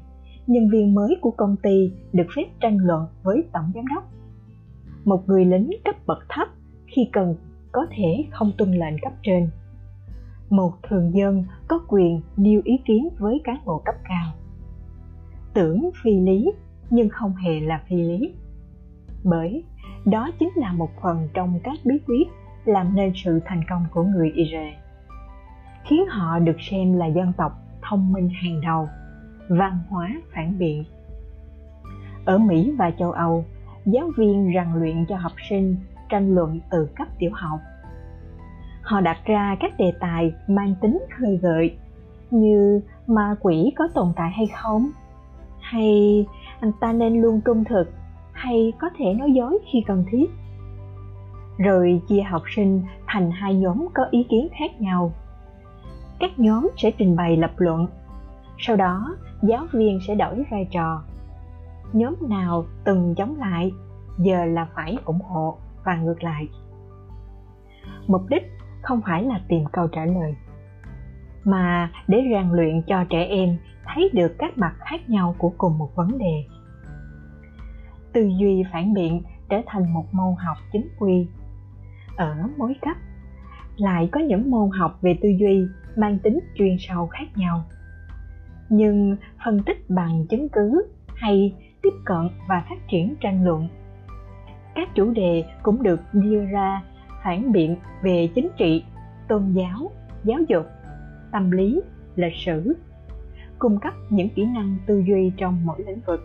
nhân 0.47 0.69
viên 0.69 0.95
mới 0.95 1.17
của 1.21 1.31
công 1.31 1.57
ty 1.57 1.93
được 2.13 2.27
phép 2.37 2.45
tranh 2.61 2.79
luận 2.79 3.07
với 3.23 3.45
tổng 3.53 3.73
giám 3.75 3.85
đốc. 3.95 4.05
Một 5.05 5.29
người 5.29 5.45
lính 5.45 5.71
cấp 5.85 5.95
bậc 6.07 6.19
thấp 6.29 6.49
khi 6.87 7.09
cần 7.13 7.35
có 7.73 7.87
thể 7.91 8.25
không 8.31 8.53
tuân 8.59 8.73
lệnh 8.73 8.99
cấp 9.03 9.13
trên. 9.23 9.51
Một 10.51 10.73
thường 10.83 11.15
dân 11.15 11.45
có 11.69 11.81
quyền 11.89 12.21
nêu 12.37 12.61
ý 12.65 12.79
kiến 12.85 13.09
với 13.19 13.41
cán 13.45 13.57
bộ 13.65 13.83
cấp 13.85 13.95
cao. 14.05 14.33
Tưởng 15.55 15.91
phi 16.03 16.21
lý 16.21 16.53
nhưng 16.91 17.09
không 17.09 17.35
hề 17.35 17.61
là 17.61 17.83
phi 17.89 17.97
lý 17.97 18.35
bởi 19.25 19.65
đó 20.05 20.31
chính 20.39 20.51
là 20.57 20.73
một 20.73 20.91
phần 21.03 21.29
trong 21.35 21.61
các 21.65 21.79
bí 21.85 21.95
quyết 22.07 22.29
làm 22.65 22.95
nên 22.95 23.13
sự 23.15 23.41
thành 23.45 23.63
công 23.69 23.87
của 23.91 24.03
người 24.03 24.31
Israel. 24.35 24.75
Khiến 25.85 26.07
họ 26.09 26.39
được 26.39 26.57
xem 26.61 26.93
là 26.93 27.07
dân 27.07 27.33
tộc 27.37 27.53
thông 27.83 28.13
minh 28.13 28.29
hàng 28.43 28.61
đầu, 28.61 28.89
văn 29.49 29.79
hóa 29.89 30.09
phản 30.35 30.59
biện. 30.59 30.85
Ở 32.25 32.39
mỹ 32.39 32.75
và 32.79 32.91
châu 32.99 33.13
âu, 33.13 33.45
giáo 33.85 34.11
viên 34.17 34.53
rèn 34.55 34.81
luyện 34.81 35.07
cho 35.09 35.17
học 35.17 35.33
sinh 35.49 35.77
tranh 36.09 36.35
luận 36.35 36.61
từ 36.71 36.89
cấp 36.97 37.09
tiểu 37.19 37.31
học. 37.35 37.61
Họ 38.83 39.01
đặt 39.01 39.19
ra 39.25 39.57
các 39.61 39.73
đề 39.79 39.93
tài 40.01 40.33
mang 40.49 40.75
tính 40.81 40.99
khơi 41.19 41.37
gợi, 41.43 41.77
như 42.31 42.81
ma 43.07 43.37
quỷ 43.41 43.73
có 43.77 43.89
tồn 43.95 44.13
tại 44.17 44.31
hay 44.31 44.47
không? 44.47 44.91
hay 45.65 46.27
anh 46.61 46.73
ta 46.81 46.93
nên 46.93 47.23
luôn 47.23 47.41
trung 47.45 47.65
thực 47.65 47.91
hay 48.45 48.73
có 48.79 48.91
thể 48.97 49.15
nói 49.15 49.33
dối 49.33 49.59
khi 49.73 49.83
cần 49.87 50.05
thiết. 50.11 50.31
Rồi 51.59 52.01
chia 52.09 52.23
học 52.23 52.43
sinh 52.57 52.83
thành 53.07 53.31
hai 53.31 53.55
nhóm 53.55 53.87
có 53.95 54.07
ý 54.11 54.27
kiến 54.31 54.49
khác 54.59 54.81
nhau. 54.81 55.13
Các 56.19 56.39
nhóm 56.39 56.71
sẽ 56.77 56.91
trình 56.91 57.17
bày 57.17 57.37
lập 57.37 57.51
luận, 57.57 57.87
sau 58.59 58.77
đó 58.77 59.17
giáo 59.43 59.67
viên 59.73 59.99
sẽ 60.07 60.15
đổi 60.15 60.45
vai 60.51 60.69
trò. 60.71 61.03
Nhóm 61.93 62.15
nào 62.29 62.65
từng 62.85 63.15
chống 63.15 63.37
lại, 63.39 63.73
giờ 64.19 64.45
là 64.45 64.69
phải 64.75 64.99
ủng 65.05 65.21
hộ 65.21 65.57
và 65.85 65.97
ngược 65.97 66.23
lại. 66.23 66.49
Mục 68.07 68.23
đích 68.29 68.43
không 68.83 69.01
phải 69.07 69.23
là 69.23 69.41
tìm 69.49 69.65
câu 69.73 69.89
trả 69.89 70.05
lời, 70.05 70.35
mà 71.45 71.91
để 72.09 72.19
rèn 72.31 72.51
luyện 72.51 72.83
cho 72.87 73.05
trẻ 73.11 73.25
em 73.25 73.57
thấy 73.85 74.11
được 74.13 74.33
các 74.39 74.59
mặt 74.59 74.75
khác 74.79 75.11
nhau 75.11 75.35
của 75.39 75.53
cùng 75.59 75.79
một 75.79 75.91
vấn 75.97 76.19
đề 76.19 76.45
tư 78.15 78.31
duy 78.41 78.65
phản 78.73 78.95
biện 78.95 79.23
trở 79.49 79.61
thành 79.67 79.95
một 79.95 80.05
môn 80.13 80.35
học 80.39 80.57
chính 80.73 80.89
quy. 80.99 81.27
Ở 82.17 82.49
mỗi 82.57 82.75
cấp, 82.83 82.97
lại 83.77 84.09
có 84.13 84.21
những 84.21 84.51
môn 84.51 84.71
học 84.71 84.99
về 85.03 85.19
tư 85.23 85.29
duy 85.29 85.67
mang 85.97 86.19
tính 86.19 86.41
chuyên 86.55 86.77
sâu 86.79 87.07
khác 87.07 87.27
nhau. 87.37 87.65
Nhưng 88.69 89.17
phân 89.45 89.63
tích 89.63 89.91
bằng 89.91 90.27
chứng 90.27 90.49
cứ 90.49 90.87
hay 91.15 91.55
tiếp 91.83 91.95
cận 92.05 92.29
và 92.49 92.65
phát 92.69 92.89
triển 92.89 93.15
tranh 93.21 93.45
luận, 93.45 93.69
các 94.75 94.89
chủ 94.95 95.11
đề 95.11 95.45
cũng 95.63 95.83
được 95.83 96.01
đưa 96.13 96.45
ra 96.45 96.83
phản 97.25 97.53
biện 97.53 97.77
về 98.03 98.29
chính 98.35 98.49
trị, 98.57 98.85
tôn 99.29 99.53
giáo 99.53 99.91
giáo 100.25 100.39
dục, 100.49 100.67
tâm 101.33 101.51
lý, 101.51 101.81
lịch 102.17 102.37
sử, 102.37 102.77
cung 103.59 103.81
cấp 103.81 103.95
những 104.11 104.29
kỹ 104.29 104.45
năng 104.45 104.77
tư 104.87 105.03
duy 105.07 105.33
trong 105.37 105.67
mỗi 105.67 105.85
lĩnh 105.87 106.01
vực 106.07 106.21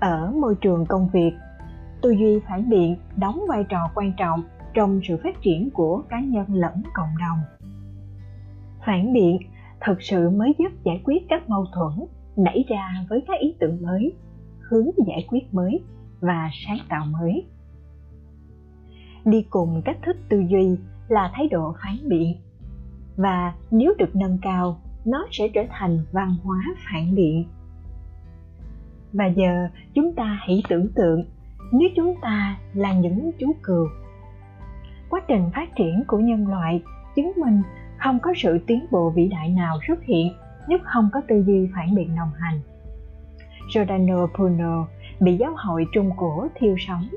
ở 0.00 0.30
môi 0.30 0.54
trường 0.60 0.86
công 0.86 1.08
việc. 1.12 1.32
Tư 2.02 2.10
duy 2.10 2.40
phản 2.48 2.70
biện 2.70 2.96
đóng 3.16 3.40
vai 3.48 3.64
trò 3.68 3.90
quan 3.94 4.12
trọng 4.18 4.42
trong 4.74 5.00
sự 5.08 5.16
phát 5.22 5.42
triển 5.42 5.70
của 5.70 6.02
cá 6.08 6.20
nhân 6.20 6.46
lẫn 6.48 6.82
cộng 6.94 7.18
đồng. 7.20 7.38
Phản 8.86 9.12
biện 9.12 9.38
thực 9.80 10.02
sự 10.02 10.30
mới 10.30 10.54
giúp 10.58 10.72
giải 10.84 11.00
quyết 11.04 11.22
các 11.28 11.48
mâu 11.48 11.66
thuẫn, 11.74 12.08
nảy 12.36 12.64
ra 12.68 13.04
với 13.08 13.24
các 13.26 13.40
ý 13.40 13.54
tưởng 13.60 13.82
mới, 13.82 14.12
hướng 14.70 14.86
giải 15.06 15.26
quyết 15.28 15.54
mới 15.54 15.80
và 16.20 16.50
sáng 16.66 16.78
tạo 16.88 17.04
mới. 17.04 17.46
Đi 19.24 19.46
cùng 19.50 19.82
cách 19.84 19.98
thức 20.02 20.16
tư 20.28 20.44
duy 20.48 20.76
là 21.08 21.30
thái 21.34 21.48
độ 21.48 21.74
phản 21.82 22.08
biện. 22.08 22.36
Và 23.16 23.54
nếu 23.70 23.94
được 23.98 24.16
nâng 24.16 24.38
cao, 24.42 24.80
nó 25.04 25.26
sẽ 25.30 25.48
trở 25.54 25.62
thành 25.70 25.98
văn 26.12 26.36
hóa 26.42 26.58
phản 26.92 27.14
biện 27.14 27.48
và 29.12 29.26
giờ 29.26 29.68
chúng 29.94 30.14
ta 30.14 30.38
hãy 30.40 30.62
tưởng 30.68 30.88
tượng 30.94 31.24
nếu 31.72 31.88
chúng 31.96 32.14
ta 32.22 32.56
là 32.74 32.92
những 32.92 33.30
chú 33.38 33.52
cừu 33.62 33.86
quá 35.10 35.20
trình 35.28 35.50
phát 35.54 35.76
triển 35.76 36.04
của 36.06 36.18
nhân 36.18 36.48
loại 36.48 36.82
chứng 37.16 37.32
minh 37.36 37.62
không 37.98 38.18
có 38.22 38.32
sự 38.36 38.58
tiến 38.66 38.86
bộ 38.90 39.10
vĩ 39.10 39.28
đại 39.28 39.48
nào 39.48 39.78
xuất 39.88 40.04
hiện 40.04 40.32
nếu 40.68 40.78
không 40.82 41.08
có 41.12 41.20
tư 41.28 41.44
duy 41.46 41.68
phản 41.74 41.94
biện 41.94 42.16
đồng 42.16 42.30
hành 42.38 42.60
Giordano 43.74 44.26
Bruno 44.26 44.86
bị 45.20 45.36
giáo 45.36 45.52
hội 45.56 45.86
Trung 45.92 46.10
Cổ 46.16 46.48
thiêu 46.54 46.74
sống 46.78 47.08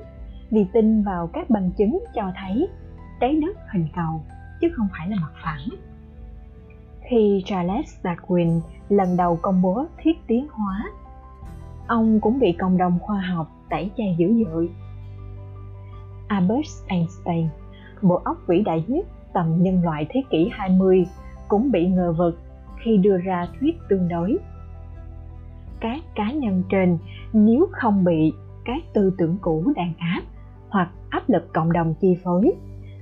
vì 0.50 0.66
tin 0.74 1.04
vào 1.04 1.30
các 1.34 1.50
bằng 1.50 1.72
chứng 1.78 2.04
cho 2.16 2.32
thấy 2.36 2.68
trái 3.20 3.36
đất 3.36 3.58
hình 3.72 3.88
cầu 3.96 4.22
chứ 4.62 4.68
không 4.76 4.88
phải 4.92 5.10
là 5.10 5.16
mặt 5.22 5.32
phẳng. 5.44 5.70
Khi 7.10 7.44
Charles 7.46 7.96
Darwin 8.04 8.62
lần 8.90 9.18
đầu 9.18 9.40
công 9.42 9.62
bố 9.62 9.86
thuyết 10.04 10.18
tiến 10.28 10.48
hóa, 10.52 10.92
ông 11.88 12.20
cũng 12.20 12.40
bị 12.40 12.52
cộng 12.60 12.78
đồng 12.78 13.00
khoa 13.00 13.22
học 13.22 13.48
tẩy 13.70 13.92
chay 13.98 14.16
dữ 14.18 14.44
dội. 14.46 14.70
Albert 16.28 16.70
Einstein, 16.88 17.48
bộ 18.02 18.16
óc 18.16 18.38
vĩ 18.48 18.62
đại 18.66 18.84
nhất 18.88 19.06
tầm 19.34 19.64
nhân 19.64 19.84
loại 19.84 20.06
thế 20.10 20.24
kỷ 20.30 20.50
20 20.52 21.06
cũng 21.48 21.72
bị 21.72 21.88
ngờ 21.88 22.14
vực 22.18 22.40
khi 22.84 22.98
đưa 22.98 23.18
ra 23.18 23.48
thuyết 23.60 23.76
tương 23.90 24.08
đối. 24.08 24.38
Các 25.80 26.04
cá 26.16 26.32
nhân 26.32 26.64
trên 26.70 26.98
nếu 27.34 27.68
không 27.72 28.04
bị 28.04 28.34
các 28.66 28.84
tư 28.94 29.12
tưởng 29.18 29.38
cũ 29.42 29.74
đàn 29.76 29.94
áp 29.98 30.22
hoặc 30.70 30.90
áp 31.10 31.30
lực 31.30 31.54
cộng 31.54 31.74
đồng 31.74 31.94
chi 32.02 32.18
phối 32.24 32.52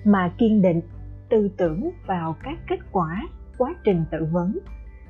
mà 0.06 0.34
kiên 0.38 0.62
định 0.62 0.82
tư 1.30 1.50
tưởng 1.58 1.90
vào 2.08 2.36
các 2.44 2.60
kết 2.68 2.80
quả 2.92 3.28
quá 3.58 3.76
trình 3.84 4.04
tự 4.12 4.28
vấn 4.32 4.60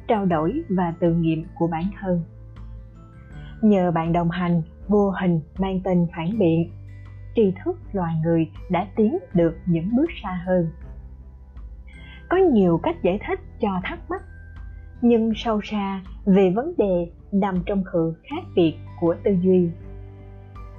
trao 0.08 0.26
đổi 0.26 0.62
và 0.70 0.94
tự 1.00 1.14
nghiệm 1.14 1.46
của 1.56 1.68
bản 1.68 1.84
thân 2.02 2.22
nhờ 3.62 3.92
bạn 3.92 4.14
đồng 4.14 4.30
hành, 4.30 4.62
vô 4.88 5.14
hình 5.22 5.40
mang 5.58 5.80
tên 5.84 6.08
phản 6.16 6.40
biện. 6.40 6.72
Tri 7.36 7.54
thức 7.64 7.80
loài 7.94 8.14
người 8.24 8.52
đã 8.70 8.88
tiến 8.96 9.18
được 9.34 9.58
những 9.66 9.96
bước 9.96 10.08
xa 10.24 10.42
hơn. 10.46 10.70
Có 12.30 12.38
nhiều 12.38 12.80
cách 12.84 12.96
giải 13.04 13.20
thích 13.28 13.40
cho 13.62 13.70
thắc 13.84 14.00
mắc, 14.10 14.22
nhưng 15.02 15.34
sâu 15.36 15.62
xa 15.64 16.02
về 16.26 16.50
vấn 16.50 16.74
đề 16.78 17.12
nằm 17.32 17.64
trong 17.66 17.84
sự 17.94 18.14
khác 18.24 18.44
biệt 18.56 18.76
của 19.00 19.16
tư 19.24 19.32
duy. 19.42 19.70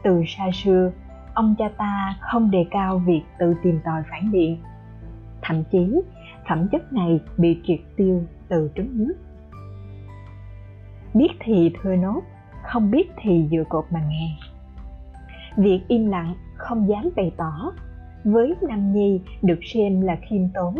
Từ 0.02 0.22
xa 0.26 0.50
xưa, 0.52 0.92
ông 1.34 1.54
cha 1.58 1.70
ta 1.78 2.16
không 2.20 2.50
đề 2.50 2.66
cao 2.70 2.98
việc 2.98 3.22
tự 3.38 3.54
tìm 3.62 3.80
tòi 3.84 4.02
phản 4.10 4.32
biện. 4.32 4.58
Thậm 5.42 5.64
chí, 5.70 6.02
phẩm 6.48 6.68
chất 6.72 6.92
này 6.92 7.20
bị 7.36 7.60
triệt 7.64 7.80
tiêu 7.96 8.22
từ 8.48 8.70
trứng 8.74 8.98
nước. 8.98 9.14
Biết 11.14 11.28
thì 11.40 11.72
thưa 11.82 11.96
nốt 11.96 12.22
không 12.62 12.90
biết 12.90 13.10
thì 13.22 13.48
dựa 13.50 13.64
cột 13.68 13.84
mà 13.90 14.00
nghe. 14.08 14.36
Việc 15.56 15.80
im 15.88 16.06
lặng 16.06 16.34
không 16.56 16.88
dám 16.88 17.10
bày 17.16 17.32
tỏ 17.36 17.72
với 18.24 18.54
nam 18.68 18.92
nhi 18.92 19.20
được 19.42 19.58
xem 19.74 20.00
là 20.00 20.18
khiêm 20.28 20.42
tốn, 20.54 20.74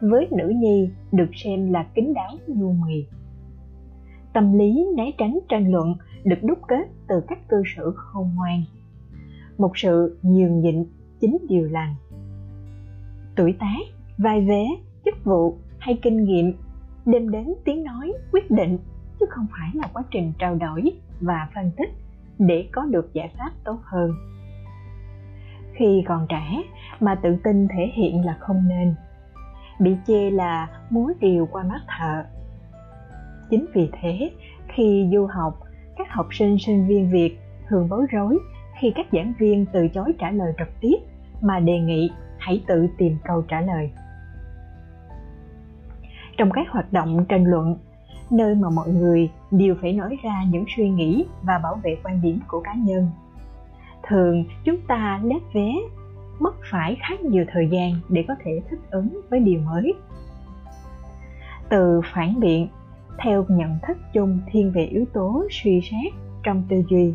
với 0.00 0.28
nữ 0.30 0.52
nhi 0.56 0.90
được 1.12 1.30
xem 1.34 1.72
là 1.72 1.86
kính 1.94 2.14
đáo, 2.14 2.32
nhu 2.46 2.72
mì. 2.72 3.04
Tâm 4.32 4.58
lý 4.58 4.86
né 4.96 5.10
tránh 5.18 5.38
tranh 5.48 5.72
luận 5.72 5.94
được 6.24 6.42
đúc 6.42 6.58
kết 6.68 6.88
từ 7.08 7.20
các 7.28 7.48
cơ 7.48 7.62
sở 7.76 7.92
khôn 7.96 8.30
ngoan. 8.34 8.62
Một 9.58 9.72
sự 9.74 10.18
nhường 10.22 10.60
nhịn 10.60 10.84
chính 11.20 11.38
điều 11.48 11.68
lành. 11.68 11.94
Tuổi 13.36 13.56
tác, 13.58 13.80
vai 14.18 14.40
vế, 14.40 14.64
chức 15.04 15.24
vụ 15.24 15.56
hay 15.78 15.98
kinh 16.02 16.24
nghiệm 16.24 16.52
đem 17.06 17.30
đến 17.30 17.54
tiếng 17.64 17.84
nói 17.84 18.12
quyết 18.32 18.50
định 18.50 18.78
chứ 19.20 19.26
không 19.30 19.46
phải 19.50 19.70
là 19.74 19.88
quá 19.92 20.02
trình 20.10 20.32
trao 20.38 20.54
đổi 20.54 20.92
và 21.20 21.48
phân 21.54 21.70
tích 21.76 21.90
để 22.38 22.68
có 22.72 22.82
được 22.82 23.10
giải 23.12 23.32
pháp 23.38 23.50
tốt 23.64 23.78
hơn. 23.84 24.10
Khi 25.72 26.04
còn 26.06 26.26
trẻ 26.28 26.62
mà 27.00 27.14
tự 27.14 27.36
tin 27.44 27.68
thể 27.68 27.90
hiện 27.94 28.24
là 28.26 28.36
không 28.40 28.68
nên. 28.68 28.94
Bị 29.78 29.96
chê 30.06 30.30
là 30.30 30.68
múa 30.90 31.12
điều 31.20 31.48
qua 31.52 31.62
mắt 31.62 31.80
thợ. 31.98 32.24
Chính 33.50 33.66
vì 33.74 33.90
thế, 34.00 34.30
khi 34.68 35.08
du 35.12 35.26
học, 35.26 35.58
các 35.96 36.06
học 36.10 36.26
sinh 36.30 36.56
sinh 36.58 36.86
viên 36.86 37.10
việt 37.10 37.38
thường 37.68 37.88
bối 37.88 38.06
rối 38.10 38.38
khi 38.80 38.92
các 38.94 39.06
giảng 39.12 39.32
viên 39.38 39.66
từ 39.72 39.88
chối 39.88 40.12
trả 40.18 40.30
lời 40.30 40.52
trực 40.58 40.68
tiếp 40.80 40.96
mà 41.40 41.60
đề 41.60 41.78
nghị 41.78 42.10
hãy 42.38 42.62
tự 42.66 42.88
tìm 42.98 43.16
câu 43.24 43.42
trả 43.42 43.60
lời. 43.60 43.90
Trong 46.36 46.50
các 46.50 46.70
hoạt 46.70 46.92
động 46.92 47.24
tranh 47.28 47.44
luận 47.44 47.76
nơi 48.32 48.54
mà 48.54 48.70
mọi 48.70 48.88
người 48.88 49.30
đều 49.50 49.74
phải 49.80 49.92
nói 49.92 50.16
ra 50.22 50.44
những 50.50 50.64
suy 50.76 50.88
nghĩ 50.90 51.24
và 51.42 51.58
bảo 51.62 51.80
vệ 51.84 51.96
quan 52.04 52.22
điểm 52.22 52.38
của 52.48 52.60
cá 52.60 52.74
nhân. 52.74 53.10
Thường, 54.08 54.44
chúng 54.64 54.76
ta 54.88 55.20
lép 55.24 55.42
vé, 55.52 55.72
mất 56.38 56.54
phải 56.70 56.96
khá 57.00 57.14
nhiều 57.22 57.44
thời 57.48 57.68
gian 57.68 57.92
để 58.08 58.24
có 58.28 58.34
thể 58.44 58.60
thích 58.70 58.80
ứng 58.90 59.20
với 59.30 59.40
điều 59.40 59.60
mới. 59.60 59.94
Từ 61.68 62.00
phản 62.14 62.40
biện, 62.40 62.68
theo 63.18 63.44
nhận 63.48 63.78
thức 63.82 63.98
chung 64.12 64.40
thiên 64.46 64.72
về 64.72 64.84
yếu 64.84 65.04
tố 65.12 65.46
suy 65.50 65.80
xét 65.80 66.12
trong 66.42 66.62
tư 66.68 66.82
duy. 66.90 67.14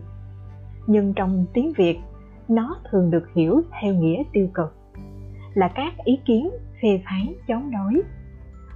Nhưng 0.88 1.14
trong 1.14 1.46
tiếng 1.54 1.74
việt, 1.74 2.00
nó 2.48 2.78
thường 2.92 3.12
được 3.12 3.34
hiểu 3.36 3.62
theo 3.82 3.94
nghĩa 3.94 4.24
tiêu 4.34 4.48
cực, 4.54 4.76
là 5.54 5.68
các 5.76 5.94
ý 6.04 6.20
kiến 6.26 6.50
phê 6.82 7.02
phán 7.06 7.34
chống 7.48 7.72
đối, 7.72 8.02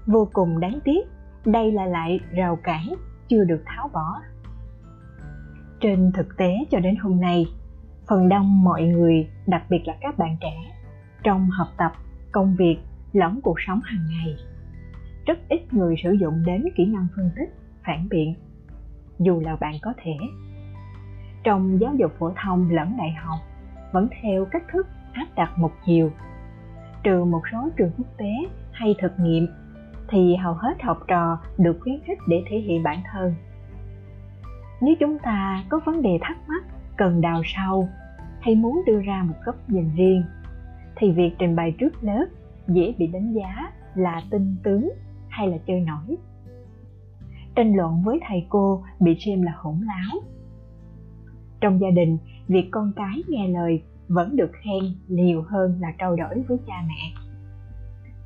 vô 0.08 0.27
cùng 0.34 0.60
đáng 0.60 0.79
tiếc 0.84 1.08
đây 1.51 1.71
là 1.71 1.85
lại 1.85 2.19
rào 2.31 2.55
cản 2.55 2.93
chưa 3.27 3.43
được 3.43 3.63
tháo 3.65 3.89
bỏ. 3.93 4.21
Trên 5.81 6.11
thực 6.11 6.37
tế 6.37 6.53
cho 6.71 6.79
đến 6.79 6.95
hôm 6.95 7.21
nay, 7.21 7.45
phần 8.07 8.29
đông 8.29 8.63
mọi 8.63 8.83
người, 8.83 9.29
đặc 9.47 9.63
biệt 9.69 9.81
là 9.85 9.95
các 10.01 10.17
bạn 10.17 10.37
trẻ, 10.41 10.55
trong 11.23 11.49
học 11.49 11.67
tập, 11.77 11.91
công 12.31 12.55
việc, 12.55 12.77
lẫn 13.13 13.39
cuộc 13.41 13.55
sống 13.67 13.79
hàng 13.83 14.05
ngày, 14.09 14.35
rất 15.25 15.37
ít 15.49 15.73
người 15.73 15.95
sử 16.03 16.11
dụng 16.11 16.43
đến 16.45 16.63
kỹ 16.75 16.85
năng 16.85 17.07
phân 17.15 17.29
tích, 17.35 17.49
phản 17.85 18.09
biện. 18.09 18.35
Dù 19.19 19.39
là 19.39 19.55
bạn 19.55 19.73
có 19.81 19.93
thể, 20.03 20.17
trong 21.43 21.81
giáo 21.81 21.95
dục 21.95 22.11
phổ 22.19 22.31
thông 22.43 22.69
lẫn 22.71 22.97
đại 22.97 23.11
học, 23.11 23.39
vẫn 23.91 24.07
theo 24.21 24.45
cách 24.45 24.63
thức 24.71 24.87
áp 25.13 25.27
đặt 25.35 25.57
một 25.57 25.71
chiều 25.85 26.11
trừ 27.03 27.23
một 27.23 27.41
số 27.51 27.69
trường 27.77 27.91
quốc 27.97 28.07
tế 28.17 28.31
hay 28.71 28.95
thực 29.01 29.11
nghiệm 29.19 29.47
thì 30.11 30.35
hầu 30.35 30.53
hết 30.53 30.81
học 30.81 30.97
trò 31.07 31.37
được 31.57 31.77
khuyến 31.81 31.99
khích 32.03 32.19
để 32.27 32.43
thể 32.49 32.57
hiện 32.57 32.83
bản 32.83 33.01
thân. 33.11 33.33
Nếu 34.81 34.95
chúng 34.99 35.19
ta 35.19 35.63
có 35.69 35.79
vấn 35.85 36.01
đề 36.01 36.17
thắc 36.21 36.37
mắc, 36.47 36.63
cần 36.97 37.21
đào 37.21 37.41
sâu, 37.45 37.89
hay 38.41 38.55
muốn 38.55 38.83
đưa 38.85 39.01
ra 39.01 39.23
một 39.23 39.35
góc 39.45 39.55
nhìn 39.67 39.89
riêng, 39.95 40.23
thì 40.95 41.11
việc 41.11 41.35
trình 41.39 41.55
bày 41.55 41.75
trước 41.79 42.03
lớp 42.03 42.25
dễ 42.67 42.93
bị 42.97 43.07
đánh 43.07 43.33
giá 43.33 43.71
là 43.95 44.21
tinh 44.29 44.55
tướng 44.63 44.89
hay 45.29 45.47
là 45.47 45.57
chơi 45.67 45.79
nổi. 45.79 46.17
Tranh 47.55 47.75
luận 47.75 48.03
với 48.03 48.19
thầy 48.27 48.45
cô 48.49 48.83
bị 48.99 49.17
xem 49.25 49.41
là 49.41 49.51
hỗn 49.57 49.75
láo. 49.75 50.21
Trong 51.61 51.81
gia 51.81 51.89
đình, 51.89 52.17
việc 52.47 52.67
con 52.71 52.91
cái 52.95 53.23
nghe 53.27 53.47
lời 53.47 53.83
vẫn 54.07 54.35
được 54.35 54.51
khen 54.53 54.83
nhiều 55.07 55.43
hơn 55.47 55.77
là 55.81 55.93
trao 55.97 56.15
đổi 56.15 56.43
với 56.47 56.57
cha 56.67 56.83
mẹ 56.87 57.28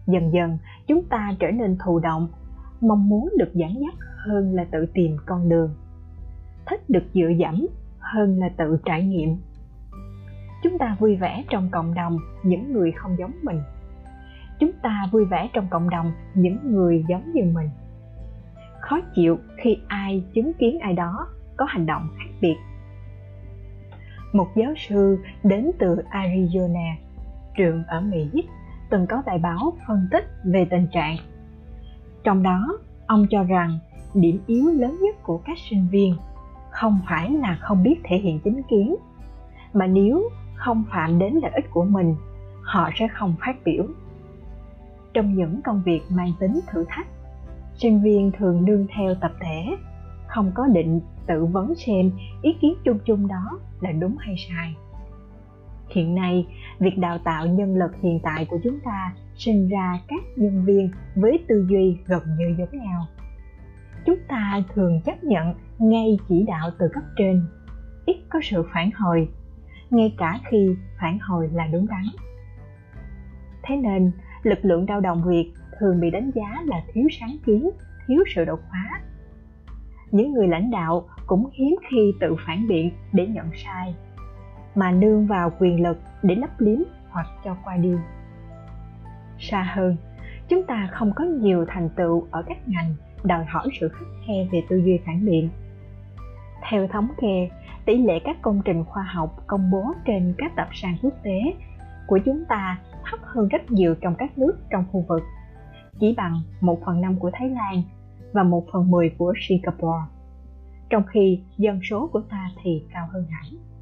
dần 0.07 0.33
dần, 0.33 0.57
chúng 0.87 1.03
ta 1.03 1.35
trở 1.39 1.51
nên 1.51 1.77
thụ 1.85 1.99
động, 1.99 2.27
mong 2.81 3.09
muốn 3.09 3.29
được 3.37 3.53
dẫn 3.53 3.81
dắt 3.81 3.95
hơn 4.25 4.55
là 4.55 4.65
tự 4.71 4.85
tìm 4.93 5.17
con 5.25 5.49
đường. 5.49 5.75
Thích 6.65 6.89
được 6.89 7.03
dựa 7.13 7.29
dẫm 7.37 7.67
hơn 7.99 8.39
là 8.39 8.49
tự 8.57 8.77
trải 8.85 9.03
nghiệm. 9.03 9.37
Chúng 10.63 10.77
ta 10.77 10.95
vui 10.99 11.15
vẻ 11.15 11.43
trong 11.49 11.69
cộng 11.71 11.93
đồng, 11.93 12.17
những 12.43 12.73
người 12.73 12.91
không 12.91 13.15
giống 13.19 13.33
mình. 13.41 13.61
Chúng 14.59 14.71
ta 14.83 15.09
vui 15.11 15.25
vẻ 15.25 15.49
trong 15.53 15.67
cộng 15.69 15.89
đồng, 15.89 16.11
những 16.33 16.57
người 16.63 17.05
giống 17.09 17.31
như 17.33 17.43
mình. 17.53 17.69
Khó 18.79 18.99
chịu 19.15 19.37
khi 19.57 19.77
ai 19.87 20.23
chứng 20.33 20.53
kiến 20.53 20.79
ai 20.79 20.93
đó 20.93 21.27
có 21.57 21.65
hành 21.65 21.85
động 21.85 22.07
khác 22.17 22.31
biệt. 22.41 22.55
Một 24.33 24.47
giáo 24.55 24.73
sư 24.77 25.19
đến 25.43 25.71
từ 25.79 25.95
arizona, 26.11 26.93
trường 27.57 27.83
ở 27.87 28.01
mỹ 28.01 28.29
từng 28.93 29.07
có 29.07 29.23
bài 29.25 29.39
báo 29.39 29.73
phân 29.87 30.07
tích 30.11 30.25
về 30.43 30.65
tình 30.69 30.87
trạng. 30.91 31.17
Trong 32.23 32.43
đó, 32.43 32.77
ông 33.07 33.25
cho 33.29 33.43
rằng 33.43 33.79
điểm 34.13 34.39
yếu 34.47 34.71
lớn 34.71 34.97
nhất 35.01 35.15
của 35.23 35.41
các 35.45 35.57
sinh 35.69 35.87
viên 35.91 36.15
không 36.71 36.99
phải 37.09 37.31
là 37.31 37.57
không 37.61 37.83
biết 37.83 37.95
thể 38.03 38.17
hiện 38.17 38.39
chính 38.39 38.61
kiến, 38.69 38.95
mà 39.73 39.87
nếu 39.87 40.29
không 40.55 40.83
phạm 40.91 41.19
đến 41.19 41.33
lợi 41.33 41.51
ích 41.55 41.65
của 41.71 41.83
mình, 41.83 42.15
họ 42.63 42.89
sẽ 42.95 43.07
không 43.07 43.35
phát 43.39 43.55
biểu. 43.65 43.85
Trong 45.13 45.33
những 45.33 45.61
công 45.61 45.81
việc 45.85 46.01
mang 46.09 46.31
tính 46.39 46.59
thử 46.71 46.85
thách, 46.89 47.07
sinh 47.75 48.01
viên 48.01 48.31
thường 48.31 48.65
nương 48.65 48.87
theo 48.95 49.15
tập 49.15 49.31
thể, 49.39 49.75
không 50.27 50.51
có 50.55 50.67
định 50.67 51.01
tự 51.27 51.45
vấn 51.45 51.75
xem 51.75 52.11
ý 52.41 52.53
kiến 52.61 52.73
chung 52.83 52.99
chung 53.05 53.27
đó 53.27 53.59
là 53.81 53.91
đúng 53.91 54.17
hay 54.17 54.35
sai 54.49 54.75
hiện 55.93 56.15
nay, 56.15 56.47
việc 56.79 56.97
đào 56.97 57.17
tạo 57.17 57.47
nhân 57.47 57.75
lực 57.75 57.91
hiện 58.01 58.19
tại 58.23 58.45
của 58.45 58.59
chúng 58.63 58.79
ta 58.79 59.13
sinh 59.35 59.69
ra 59.69 59.99
các 60.07 60.23
nhân 60.35 60.65
viên 60.65 60.89
với 61.15 61.45
tư 61.47 61.65
duy 61.69 61.97
gần 62.05 62.21
như 62.37 62.55
giống 62.57 62.83
nhau. 62.83 63.05
Chúng 64.05 64.19
ta 64.27 64.63
thường 64.73 65.01
chấp 65.01 65.23
nhận 65.23 65.53
ngay 65.79 66.19
chỉ 66.29 66.43
đạo 66.47 66.69
từ 66.79 66.87
cấp 66.93 67.03
trên, 67.17 67.45
ít 68.05 68.17
có 68.29 68.39
sự 68.43 68.63
phản 68.73 68.91
hồi, 68.91 69.29
ngay 69.89 70.15
cả 70.17 70.39
khi 70.49 70.75
phản 71.01 71.19
hồi 71.19 71.49
là 71.53 71.67
đúng 71.67 71.87
đắn. 71.87 72.03
Thế 73.63 73.75
nên, 73.75 74.11
lực 74.43 74.59
lượng 74.61 74.85
lao 74.89 75.01
động 75.01 75.23
việt 75.27 75.51
thường 75.79 75.99
bị 75.99 76.11
đánh 76.11 76.31
giá 76.35 76.61
là 76.65 76.83
thiếu 76.93 77.07
sáng 77.19 77.37
kiến, 77.45 77.69
thiếu 78.07 78.23
sự 78.35 78.45
đột 78.45 78.59
phá. 78.71 79.01
Những 80.11 80.33
người 80.33 80.47
lãnh 80.47 80.71
đạo 80.71 81.05
cũng 81.27 81.49
hiếm 81.53 81.75
khi 81.89 82.13
tự 82.19 82.35
phản 82.47 82.67
biện 82.67 82.91
để 83.13 83.27
nhận 83.27 83.49
sai 83.55 83.95
mà 84.75 84.91
nương 84.91 85.27
vào 85.27 85.51
quyền 85.59 85.83
lực 85.83 85.97
để 86.23 86.35
lấp 86.35 86.49
liếm 86.57 86.79
hoặc 87.09 87.27
cho 87.43 87.55
qua 87.63 87.77
đi. 87.77 87.93
Xa 89.39 89.71
hơn, 89.75 89.97
chúng 90.47 90.63
ta 90.63 90.89
không 90.91 91.11
có 91.15 91.23
nhiều 91.23 91.65
thành 91.67 91.89
tựu 91.89 92.27
ở 92.31 92.43
các 92.47 92.57
ngành 92.67 92.95
đòi 93.23 93.45
hỏi 93.45 93.67
sự 93.79 93.89
khắc 93.89 94.07
khe 94.27 94.33
về 94.51 94.63
tư 94.69 94.77
duy 94.77 94.99
phản 95.05 95.25
biện. 95.25 95.49
Theo 96.69 96.87
thống 96.87 97.07
kê, 97.21 97.49
tỷ 97.85 97.97
lệ 97.97 98.19
các 98.23 98.41
công 98.41 98.61
trình 98.65 98.83
khoa 98.83 99.03
học 99.03 99.43
công 99.47 99.71
bố 99.71 99.93
trên 100.05 100.33
các 100.37 100.55
tập 100.55 100.67
sàn 100.73 100.97
quốc 101.01 101.13
tế 101.23 101.39
của 102.07 102.19
chúng 102.25 102.45
ta 102.45 102.77
thấp 103.03 103.19
hơn 103.23 103.47
rất 103.47 103.71
nhiều 103.71 103.95
trong 104.01 104.15
các 104.15 104.37
nước 104.37 104.53
trong 104.69 104.85
khu 104.91 105.05
vực, 105.07 105.23
chỉ 105.99 106.13
bằng 106.17 106.41
1 106.61 106.79
phần 106.85 107.01
5 107.01 107.19
của 107.19 107.31
Thái 107.33 107.49
Lan 107.49 107.83
và 108.33 108.43
1 108.43 108.65
phần 108.73 108.91
10 108.91 109.09
của 109.17 109.33
Singapore, 109.47 110.03
trong 110.89 111.03
khi 111.03 111.43
dân 111.57 111.79
số 111.89 112.09
của 112.13 112.21
ta 112.29 112.49
thì 112.63 112.83
cao 112.93 113.07
hơn 113.11 113.25
hẳn 113.29 113.72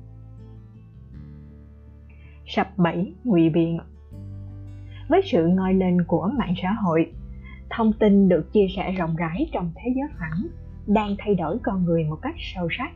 sập 2.56 2.78
bẫy 2.78 3.14
ngụy 3.24 3.50
biện. 3.50 3.80
Với 5.08 5.22
sự 5.26 5.48
ngoi 5.48 5.74
lên 5.74 6.04
của 6.04 6.30
mạng 6.38 6.54
xã 6.62 6.72
hội, 6.72 7.12
thông 7.70 7.94
tin 7.94 8.30
được 8.30 8.54
chia 8.54 8.68
sẻ 8.76 8.92
rộng 8.92 9.16
rãi 9.16 9.50
trong 9.54 9.72
thế 9.76 9.94
giới 9.96 10.08
phẳng 10.20 10.48
đang 10.88 11.16
thay 11.20 11.36
đổi 11.36 11.58
con 11.64 11.86
người 11.86 12.04
một 12.04 12.18
cách 12.22 12.36
sâu 12.38 12.68
sắc. 12.78 12.92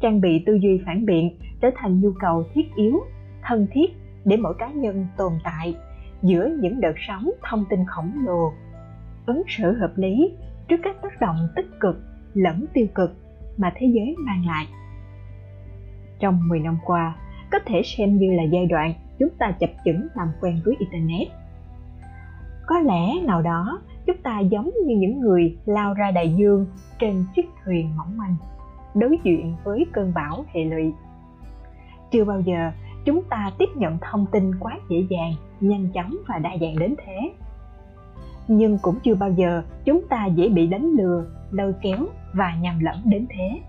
Trang 0.00 0.20
bị 0.20 0.42
tư 0.46 0.54
duy 0.54 0.80
phản 0.86 1.06
biện 1.06 1.36
trở 1.60 1.70
thành 1.76 2.00
nhu 2.00 2.12
cầu 2.20 2.44
thiết 2.54 2.74
yếu, 2.76 3.00
thân 3.42 3.66
thiết 3.72 3.96
để 4.24 4.36
mỗi 4.36 4.54
cá 4.58 4.68
nhân 4.68 5.06
tồn 5.16 5.32
tại 5.44 5.76
giữa 6.22 6.48
những 6.60 6.80
đợt 6.80 6.94
sóng 7.08 7.30
thông 7.42 7.64
tin 7.70 7.80
khổng 7.86 8.12
lồ. 8.26 8.52
Ứng 9.26 9.42
xử 9.48 9.72
hợp 9.72 9.92
lý 9.96 10.32
trước 10.68 10.76
các 10.82 11.02
tác 11.02 11.20
động 11.20 11.48
tích 11.56 11.66
cực 11.80 11.96
lẫn 12.34 12.64
tiêu 12.72 12.86
cực 12.94 13.16
mà 13.56 13.72
thế 13.76 13.86
giới 13.86 14.14
mang 14.18 14.46
lại. 14.46 14.66
Trong 16.18 16.48
10 16.48 16.60
năm 16.60 16.78
qua 16.84 17.16
có 17.50 17.58
thể 17.66 17.82
xem 17.84 18.18
như 18.18 18.32
là 18.32 18.42
giai 18.42 18.66
đoạn 18.66 18.94
chúng 19.18 19.28
ta 19.38 19.50
chập 19.50 19.70
chững 19.84 20.06
làm 20.14 20.28
quen 20.40 20.60
với 20.64 20.74
internet. 20.78 21.28
Có 22.66 22.78
lẽ 22.78 23.20
nào 23.22 23.42
đó, 23.42 23.80
chúng 24.06 24.16
ta 24.22 24.40
giống 24.40 24.70
như 24.86 24.96
những 24.96 25.20
người 25.20 25.56
lao 25.66 25.94
ra 25.94 26.10
đại 26.10 26.34
dương 26.36 26.66
trên 26.98 27.24
chiếc 27.36 27.46
thuyền 27.64 27.96
mỏng 27.96 28.16
manh, 28.16 28.36
đối 28.94 29.18
diện 29.24 29.54
với 29.64 29.86
cơn 29.92 30.12
bão 30.14 30.44
hệ 30.54 30.64
lụy. 30.64 30.92
Chưa 32.10 32.24
bao 32.24 32.40
giờ 32.40 32.70
chúng 33.04 33.22
ta 33.30 33.52
tiếp 33.58 33.68
nhận 33.74 33.98
thông 34.00 34.26
tin 34.26 34.58
quá 34.60 34.78
dễ 34.88 35.06
dàng, 35.10 35.32
nhanh 35.60 35.88
chóng 35.94 36.16
và 36.28 36.38
đa 36.38 36.50
dạng 36.60 36.78
đến 36.78 36.94
thế. 37.06 37.32
Nhưng 38.48 38.78
cũng 38.82 38.98
chưa 39.04 39.14
bao 39.14 39.30
giờ 39.30 39.62
chúng 39.84 40.08
ta 40.08 40.26
dễ 40.26 40.48
bị 40.48 40.66
đánh 40.66 40.92
lừa, 40.98 41.26
lôi 41.50 41.74
kéo 41.82 41.98
và 42.32 42.56
nhầm 42.60 42.78
lẫn 42.80 43.02
đến 43.04 43.26
thế. 43.30 43.60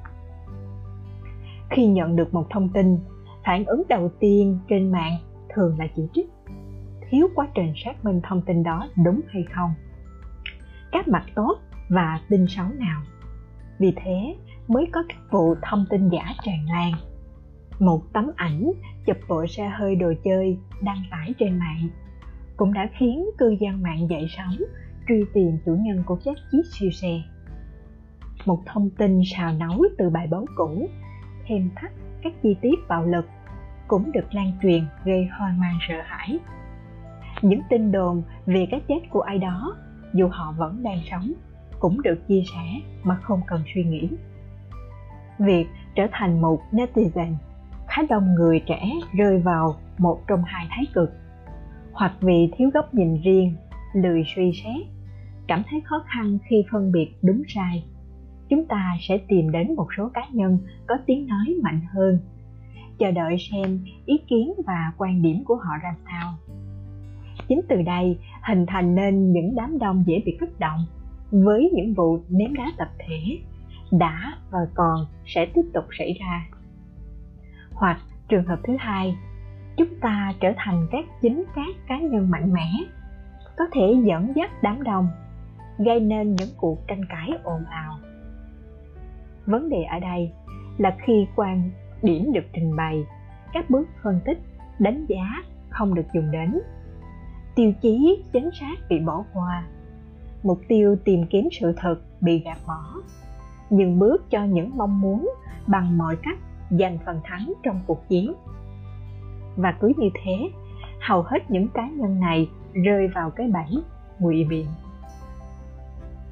Khi 1.69 1.85
nhận 1.85 2.15
được 2.15 2.33
một 2.33 2.49
thông 2.49 2.69
tin 2.69 2.99
phản 3.47 3.65
ứng 3.65 3.83
đầu 3.89 4.12
tiên 4.19 4.60
trên 4.69 4.91
mạng 4.91 5.17
thường 5.49 5.79
là 5.79 5.88
chỉ 5.95 6.01
trích. 6.13 6.29
Thiếu 7.10 7.27
quá 7.36 7.47
trình 7.55 7.73
xác 7.75 8.05
minh 8.05 8.21
thông 8.23 8.41
tin 8.41 8.63
đó 8.63 8.89
đúng 9.05 9.21
hay 9.27 9.45
không? 9.53 9.73
Các 10.91 11.07
mặt 11.07 11.25
tốt 11.36 11.55
và 11.89 12.19
tin 12.29 12.45
xấu 12.47 12.65
nào? 12.65 13.01
Vì 13.79 13.93
thế 13.95 14.36
mới 14.67 14.86
có 14.91 15.03
các 15.10 15.17
vụ 15.31 15.55
thông 15.62 15.86
tin 15.89 16.10
giả 16.10 16.25
tràn 16.43 16.65
lan. 16.65 16.91
Một 17.79 18.01
tấm 18.13 18.31
ảnh 18.36 18.71
chụp 19.05 19.17
bộ 19.29 19.47
xe 19.47 19.71
hơi 19.79 19.95
đồ 19.95 20.13
chơi 20.23 20.57
đăng 20.81 21.03
tải 21.12 21.33
trên 21.39 21.60
mạng 21.60 21.89
cũng 22.57 22.73
đã 22.73 22.89
khiến 22.97 23.25
cư 23.38 23.55
dân 23.60 23.81
mạng 23.81 24.10
dậy 24.10 24.27
sóng, 24.38 24.57
truy 25.07 25.25
tìm 25.33 25.57
chủ 25.65 25.75
nhân 25.75 26.03
của 26.05 26.15
chiếc 26.15 26.38
chiếc 26.51 26.63
siêu 26.71 26.89
xe. 26.91 27.21
Một 28.45 28.60
thông 28.65 28.89
tin 28.89 29.21
xào 29.25 29.53
nấu 29.53 29.83
từ 29.97 30.10
bài 30.10 30.27
báo 30.27 30.45
cũ, 30.55 30.89
thêm 31.47 31.69
thắt 31.75 31.91
các 32.23 32.33
chi 32.43 32.55
tiết 32.62 32.75
bạo 32.88 33.05
lực 33.05 33.25
cũng 33.88 34.12
được 34.12 34.36
lan 34.36 34.52
truyền 34.62 34.86
gây 35.06 35.26
hoang 35.38 35.60
mang 35.60 35.78
sợ 35.88 35.95
hãi. 36.06 36.39
Những 37.41 37.62
tin 37.69 37.91
đồn 37.91 38.23
về 38.45 38.67
cái 38.71 38.82
chết 38.88 39.00
của 39.10 39.21
ai 39.21 39.38
đó, 39.38 39.76
dù 40.13 40.28
họ 40.28 40.54
vẫn 40.58 40.84
đang 40.84 41.00
sống, 41.12 41.34
cũng 41.80 42.02
được 42.02 42.28
chia 42.28 42.41
sẻ 42.54 42.82
mà 43.04 43.15
không 43.15 43.41
cần 43.47 43.62
suy 43.73 43.84
nghĩ. 43.84 44.10
Việc 45.39 45.67
trở 45.95 46.08
thành 46.12 46.41
một 46.41 46.62
netizen, 46.71 47.34
khá 47.88 48.02
đông 48.10 48.36
người 48.36 48.60
trẻ 48.65 48.91
rơi 49.13 49.39
vào 49.39 49.76
một 49.97 50.19
trong 50.28 50.43
hai 50.45 50.67
thái 50.69 50.86
cực. 50.93 51.13
Hoặc 51.93 52.13
vì 52.21 52.52
thiếu 52.58 52.69
góc 52.73 52.93
nhìn 52.93 53.21
riêng, 53.21 53.56
lười 53.93 54.23
suy 54.36 54.52
xét, 54.63 54.88
cảm 55.47 55.63
thấy 55.69 55.82
khó 55.82 56.04
khăn 56.06 56.38
khi 56.50 56.65
phân 56.71 56.91
biệt 56.91 57.12
đúng 57.21 57.41
sai, 57.47 57.84
chúng 58.50 58.65
ta 58.65 58.97
sẽ 59.02 59.17
tìm 59.28 59.52
đến 59.52 59.76
một 59.76 59.88
số 59.97 60.10
cá 60.13 60.21
nhân 60.32 60.60
có 60.88 60.97
tiếng 61.06 61.28
nói 61.28 61.56
mạnh 61.63 61.82
hơn 61.93 62.19
chờ 62.99 63.12
đợi 63.12 63.38
xem 63.51 63.79
ý 64.05 64.17
kiến 64.27 64.53
và 64.65 64.91
quan 64.97 65.21
điểm 65.21 65.43
của 65.45 65.55
họ 65.55 65.71
ra 65.83 65.95
sao. 66.05 66.33
Chính 67.47 67.62
từ 67.69 67.81
đây, 67.81 68.19
hình 68.47 68.65
thành 68.65 68.95
nên 68.95 69.31
những 69.31 69.55
đám 69.55 69.79
đông 69.79 70.03
dễ 70.07 70.21
bị 70.25 70.38
kích 70.39 70.60
động. 70.60 70.86
Với 71.31 71.71
những 71.73 71.93
vụ 71.93 72.19
ném 72.29 72.53
đá 72.53 72.65
tập 72.77 72.88
thể, 72.99 73.39
đã 73.91 74.33
và 74.51 74.60
còn 74.73 75.05
sẽ 75.25 75.45
tiếp 75.53 75.62
tục 75.73 75.86
xảy 75.97 76.17
ra. 76.19 76.47
Hoặc 77.73 77.99
trường 78.29 78.45
hợp 78.45 78.60
thứ 78.63 78.73
hai, 78.79 79.15
chúng 79.77 79.99
ta 80.01 80.33
trở 80.39 80.51
thành 80.57 80.88
các 80.91 81.05
chính 81.21 81.43
các 81.55 81.75
cá 81.88 81.99
nhân 81.99 82.29
mạnh 82.29 82.53
mẽ, 82.53 82.71
có 83.57 83.65
thể 83.73 83.95
dẫn 84.03 84.33
dắt 84.36 84.51
đám 84.63 84.83
đông, 84.83 85.07
gây 85.77 85.99
nên 85.99 86.36
những 86.36 86.49
cuộc 86.57 86.88
tranh 86.88 87.05
cãi 87.10 87.29
ồn 87.43 87.63
ào. 87.69 87.97
Vấn 89.45 89.69
đề 89.69 89.83
ở 89.83 89.99
đây 89.99 90.31
là 90.77 90.95
khi 91.05 91.27
quan 91.36 91.69
điểm 92.01 92.33
được 92.33 92.45
trình 92.53 92.75
bày, 92.75 93.05
các 93.53 93.69
bước 93.69 93.88
phân 94.03 94.19
tích, 94.25 94.39
đánh 94.79 95.05
giá 95.05 95.43
không 95.69 95.95
được 95.95 96.05
dùng 96.13 96.31
đến. 96.31 96.60
Tiêu 97.55 97.71
chí 97.81 98.23
chính 98.31 98.49
xác 98.60 98.75
bị 98.89 98.99
bỏ 98.99 99.23
qua. 99.33 99.63
Mục 100.43 100.60
tiêu 100.67 100.95
tìm 101.05 101.25
kiếm 101.29 101.47
sự 101.60 101.73
thật 101.77 101.95
bị 102.21 102.39
gạt 102.39 102.57
bỏ. 102.67 102.83
Dừng 103.71 103.99
bước 103.99 104.29
cho 104.29 104.43
những 104.43 104.77
mong 104.77 105.01
muốn 105.01 105.29
bằng 105.67 105.97
mọi 105.97 106.15
cách 106.23 106.38
giành 106.69 106.97
phần 107.05 107.19
thắng 107.23 107.53
trong 107.63 107.79
cuộc 107.88 108.07
chiến. 108.10 108.33
Và 109.55 109.71
cứ 109.79 109.93
như 109.97 110.10
thế, 110.23 110.49
hầu 111.01 111.21
hết 111.21 111.51
những 111.51 111.67
cá 111.67 111.89
nhân 111.89 112.19
này 112.19 112.49
rơi 112.73 113.07
vào 113.07 113.29
cái 113.29 113.47
bẫy 113.47 113.83
ngụy 114.19 114.43
biện. 114.43 114.65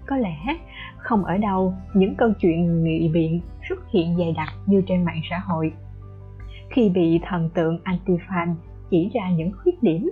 Có 0.06 0.18
lẽ 0.18 0.58
không 0.98 1.26
ở 1.26 1.38
đâu 1.38 1.74
những 1.94 2.16
câu 2.16 2.30
chuyện 2.40 2.84
ngụy 2.84 3.10
biện 3.14 3.42
xuất 3.70 3.80
hiện 3.90 4.18
dày 4.18 4.34
đặc 4.38 4.50
như 4.66 4.82
trên 4.88 5.06
mạng 5.06 5.22
xã 5.30 5.40
hội. 5.40 5.74
Khi 6.70 6.90
bị 6.90 7.20
thần 7.30 7.50
tượng 7.50 7.80
anti-fan 7.84 8.56
chỉ 8.90 9.12
ra 9.14 9.32
những 9.32 9.52
khuyết 9.64 9.84
điểm, 9.84 10.10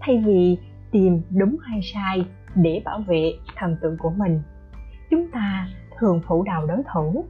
thay 0.00 0.22
vì 0.26 0.58
tìm 0.90 1.22
đúng 1.30 1.56
hay 1.62 1.80
sai 1.82 2.26
để 2.54 2.82
bảo 2.84 3.00
vệ 3.06 3.32
thần 3.56 3.76
tượng 3.82 3.96
của 3.98 4.10
mình, 4.10 4.42
chúng 5.10 5.30
ta 5.30 5.68
thường 5.98 6.20
phủ 6.28 6.42
đầu 6.42 6.66
đối 6.66 6.82
thủ. 6.92 7.24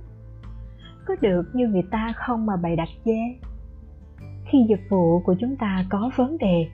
Có 1.06 1.14
được 1.20 1.42
như 1.52 1.68
người 1.68 1.84
ta 1.90 2.12
không 2.16 2.46
mà 2.46 2.56
bày 2.56 2.76
đặt 2.76 2.88
chê? 3.04 3.18
Khi 4.46 4.58
dịch 4.68 4.80
vụ 4.90 5.20
của 5.20 5.34
chúng 5.40 5.56
ta 5.56 5.84
có 5.90 6.10
vấn 6.16 6.38
đề, 6.38 6.68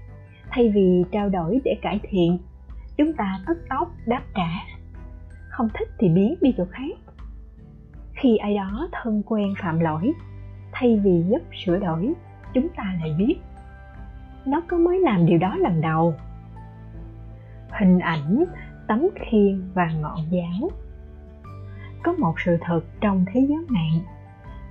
thay 0.51 0.71
vì 0.75 1.05
trao 1.13 1.29
đổi 1.29 1.61
để 1.65 1.79
cải 1.83 2.01
thiện, 2.03 2.39
chúng 2.97 3.13
ta 3.13 3.41
tức 3.47 3.59
tốc 3.71 3.93
đáp 4.07 4.23
trả. 4.35 4.49
Không 5.51 5.69
thích 5.75 5.89
thì 5.99 6.09
biến 6.09 6.35
đi 6.41 6.55
chỗ 6.57 6.65
khác 6.71 7.04
khi 8.25 8.37
ai 8.37 8.55
đó 8.55 8.89
thân 8.93 9.23
quen 9.27 9.55
phạm 9.59 9.81
lỗi, 9.81 10.13
thay 10.73 11.01
vì 11.05 11.25
giúp 11.29 11.43
sửa 11.65 11.79
đổi, 11.79 12.13
chúng 12.55 12.69
ta 12.77 12.97
lại 13.01 13.15
biết 13.19 13.35
nó 14.45 14.63
có 14.69 14.77
mới 14.77 15.01
làm 15.01 15.27
điều 15.27 15.39
đó 15.39 15.57
lần 15.57 15.81
đầu. 15.81 16.15
Hình 17.71 17.99
ảnh, 17.99 18.45
tấm 18.87 19.07
khiên 19.15 19.63
và 19.75 19.91
ngọn 20.01 20.19
giáo 20.31 20.71
có 22.03 22.13
một 22.13 22.35
sự 22.45 22.57
thật 22.61 22.81
trong 23.01 23.25
thế 23.33 23.41
giới 23.49 23.65
mạng. 23.69 24.01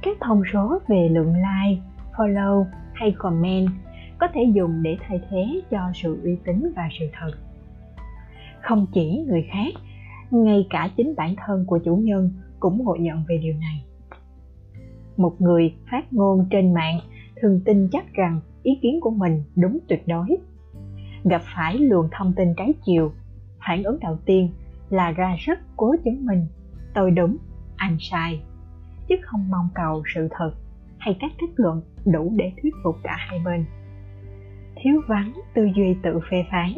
Các 0.01 0.17
thông 0.21 0.43
số 0.53 0.79
về 0.87 1.09
lượng 1.11 1.33
like, 1.33 1.81
follow 2.15 2.65
hay 2.93 3.11
comment 3.17 3.69
có 4.17 4.27
thể 4.33 4.41
dùng 4.53 4.83
để 4.83 4.97
thay 5.07 5.21
thế 5.29 5.61
cho 5.71 5.91
sự 5.93 6.21
uy 6.23 6.37
tín 6.45 6.73
và 6.75 6.89
sự 6.99 7.05
thật. 7.19 7.31
Không 8.61 8.85
chỉ 8.93 9.25
người 9.27 9.47
khác, 9.51 9.73
ngay 10.31 10.67
cả 10.69 10.89
chính 10.97 11.15
bản 11.17 11.35
thân 11.45 11.65
của 11.67 11.77
chủ 11.77 11.95
nhân 11.95 12.29
cũng 12.63 12.83
ngộ 12.83 12.95
nhận 12.95 13.23
về 13.29 13.37
điều 13.37 13.53
này. 13.53 13.83
Một 15.17 15.41
người 15.41 15.75
phát 15.91 16.13
ngôn 16.13 16.47
trên 16.51 16.73
mạng 16.73 16.99
thường 17.41 17.61
tin 17.65 17.89
chắc 17.91 18.13
rằng 18.13 18.39
ý 18.63 18.71
kiến 18.81 18.99
của 19.01 19.11
mình 19.11 19.43
đúng 19.55 19.79
tuyệt 19.87 20.07
đối. 20.07 20.37
Gặp 21.23 21.41
phải 21.55 21.77
luồng 21.79 22.07
thông 22.11 22.33
tin 22.33 22.53
trái 22.57 22.73
chiều, 22.85 23.11
phản 23.67 23.83
ứng 23.83 23.99
đầu 23.99 24.17
tiên 24.25 24.49
là 24.89 25.11
ra 25.11 25.35
sức 25.39 25.59
cố 25.77 25.95
chứng 26.05 26.25
minh 26.25 26.45
tôi 26.93 27.11
đúng, 27.11 27.37
anh 27.75 27.97
sai, 27.99 28.41
chứ 29.07 29.15
không 29.21 29.49
mong 29.49 29.67
cầu 29.75 30.03
sự 30.15 30.27
thật 30.31 30.51
hay 30.97 31.17
các 31.19 31.31
kết 31.39 31.47
luận 31.55 31.81
đủ 32.05 32.33
để 32.35 32.51
thuyết 32.61 32.73
phục 32.83 32.95
cả 33.03 33.15
hai 33.17 33.39
bên. 33.45 33.65
Thiếu 34.75 35.01
vắng 35.07 35.33
tư 35.55 35.69
duy 35.75 35.95
tự 36.03 36.19
phê 36.31 36.45
phán, 36.51 36.73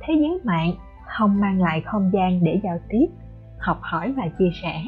thế 0.00 0.14
giới 0.20 0.40
mạng 0.44 0.74
không 1.06 1.40
mang 1.40 1.60
lại 1.60 1.82
không 1.84 2.10
gian 2.12 2.44
để 2.44 2.60
giao 2.64 2.78
tiếp, 2.88 3.06
học 3.58 3.78
hỏi 3.82 4.12
và 4.12 4.28
chia 4.38 4.50
sẻ 4.62 4.82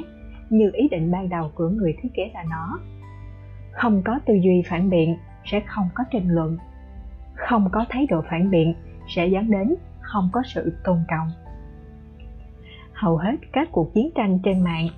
như 0.50 0.70
ý 0.72 0.88
định 0.88 1.11
ban 1.11 1.28
đầu 1.28 1.50
của 1.54 1.68
người 1.68 1.94
thiết 2.02 2.09
kế 2.14 2.30
là 2.35 2.44
nó. 2.50 2.78
Không 3.72 4.02
có 4.04 4.18
tư 4.26 4.35
duy 4.35 4.62
phản 4.66 4.90
biện 4.90 5.16
sẽ 5.44 5.61
không 5.66 5.88
có 5.94 6.04
tranh 6.11 6.28
luận. 6.28 6.59
Không 7.35 7.68
có 7.72 7.85
thái 7.88 8.06
độ 8.06 8.22
phản 8.30 8.50
biện 8.50 8.74
sẽ 9.09 9.26
dẫn 9.26 9.50
đến 9.50 9.74
không 10.00 10.28
có 10.32 10.42
sự 10.46 10.76
tôn 10.85 10.98
trọng. 11.09 11.28
Hầu 12.92 13.16
hết 13.16 13.37
các 13.52 13.68
cuộc 13.72 13.94
chiến 13.94 14.11
tranh 14.14 14.38
trên 14.42 14.64
mạng 14.64 14.88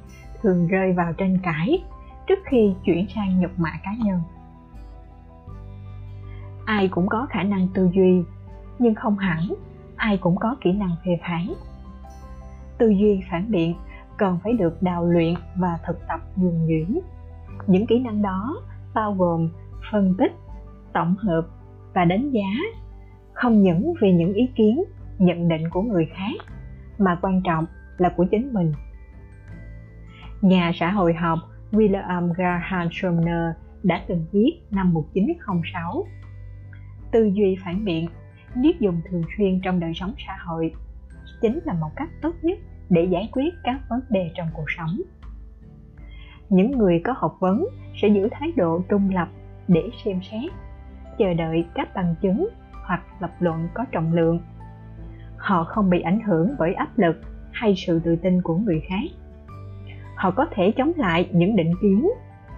thường 0.43 0.67
rơi 0.69 0.93
vào 0.93 1.13
tranh 1.13 1.39
cãi 1.43 1.83
trước 2.27 2.39
khi 2.45 2.75
chuyển 2.85 3.07
sang 3.15 3.41
nhục 3.41 3.59
mạ 3.59 3.73
cá 3.85 3.91
nhân. 4.05 4.21
Ai 6.65 6.89
cũng 6.89 7.07
có 7.09 7.27
khả 7.31 7.43
năng 7.43 7.69
tư 7.75 7.91
duy, 7.95 8.23
nhưng 8.79 8.95
không 8.95 9.19
hẳn 9.19 9.49
ai 9.97 10.17
cũng 10.17 10.37
có 10.37 10.57
kỹ 10.61 10.73
năng 10.73 10.97
phê 11.05 11.19
phán. 11.23 11.55
Tư 12.79 12.89
duy 12.89 13.21
phản 13.31 13.51
biện 13.51 13.75
cần 14.19 14.39
phải 14.45 14.53
được 14.53 14.83
đào 14.83 15.07
luyện 15.07 15.35
và 15.57 15.79
thực 15.87 15.99
tập 16.09 16.21
nhuần 16.37 16.67
nhuyễn. 16.67 16.99
Những 17.67 17.87
kỹ 17.87 17.99
năng 17.99 18.23
đó 18.23 18.63
bao 18.95 19.15
gồm 19.15 19.51
phân 19.93 20.15
tích, 20.19 20.33
tổng 20.93 21.17
hợp 21.17 21.47
và 21.95 22.05
đánh 22.05 22.31
giá, 22.31 22.51
không 23.33 23.63
những 23.63 23.95
về 24.01 24.13
những 24.13 24.33
ý 24.33 24.51
kiến, 24.55 24.85
nhận 25.19 25.49
định 25.49 25.71
của 25.71 25.83
người 25.83 26.07
khác, 26.15 26.45
mà 26.99 27.19
quan 27.23 27.43
trọng 27.43 27.67
là 27.99 28.09
của 28.17 28.25
chính 28.31 28.53
mình. 28.53 28.73
Nhà 30.41 30.71
xã 30.75 30.91
hội 30.91 31.15
học 31.15 31.39
William 31.73 32.33
Graham 32.33 32.89
Sumner 32.93 33.55
đã 33.83 34.03
từng 34.09 34.27
viết 34.33 34.61
năm 34.71 34.93
1906 34.93 36.07
tư 37.13 37.31
duy 37.35 37.57
phản 37.65 37.85
biện 37.85 38.09
biết 38.55 38.81
dùng 38.81 39.01
thường 39.11 39.23
xuyên 39.37 39.61
trong 39.61 39.81
đời 39.81 39.93
sống 39.95 40.15
xã 40.27 40.37
hội, 40.45 40.73
chính 41.41 41.61
là 41.65 41.73
một 41.73 41.91
cách 41.97 42.09
tốt 42.23 42.35
nhất 42.43 42.59
để 42.91 43.05
giải 43.05 43.29
quyết 43.33 43.55
các 43.65 43.81
vấn 43.89 44.01
đề 44.11 44.31
trong 44.35 44.49
cuộc 44.53 44.71
sống. 44.77 45.01
Những 46.49 46.79
người 46.79 47.01
có 47.05 47.15
học 47.17 47.37
vấn 47.41 47.67
sẽ 48.03 48.09
giữ 48.09 48.29
thái 48.33 48.53
độ 48.57 48.83
trung 48.89 49.11
lập 49.15 49.29
để 49.69 49.91
xem 50.05 50.21
xét, 50.31 50.53
chờ 51.19 51.35
đợi 51.35 51.67
các 51.75 51.95
bằng 51.95 52.15
chứng 52.23 52.49
hoặc 52.87 53.03
lập 53.21 53.31
luận 53.41 53.69
có 53.75 53.85
trọng 53.93 54.13
lượng. 54.13 54.41
Họ 55.37 55.65
không 55.65 55.91
bị 55.91 56.01
ảnh 56.01 56.21
hưởng 56.21 56.55
bởi 56.59 56.75
áp 56.75 56.99
lực 56.99 57.21
hay 57.53 57.75
sự 57.77 58.01
tự 58.05 58.17
tin 58.17 58.43
của 58.43 58.57
người 58.57 58.83
khác. 58.89 59.11
Họ 60.15 60.31
có 60.31 60.47
thể 60.51 60.73
chống 60.77 60.93
lại 60.97 61.29
những 61.33 61.57
định 61.57 61.73
kiến, 61.83 62.09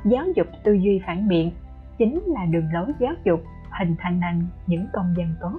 giáo 0.05 0.25
dục 0.37 0.47
tư 0.65 0.73
duy 0.73 1.01
phản 1.07 1.29
biện, 1.29 1.51
chính 1.99 2.23
là 2.27 2.45
đường 2.45 2.73
lối 2.73 2.93
giáo 2.99 3.13
dục 3.25 3.43
hình 3.79 3.97
thành 3.99 4.21
nên 4.21 4.47
những 4.67 4.87
công 4.93 5.15
dân 5.17 5.35
tốt. 5.41 5.59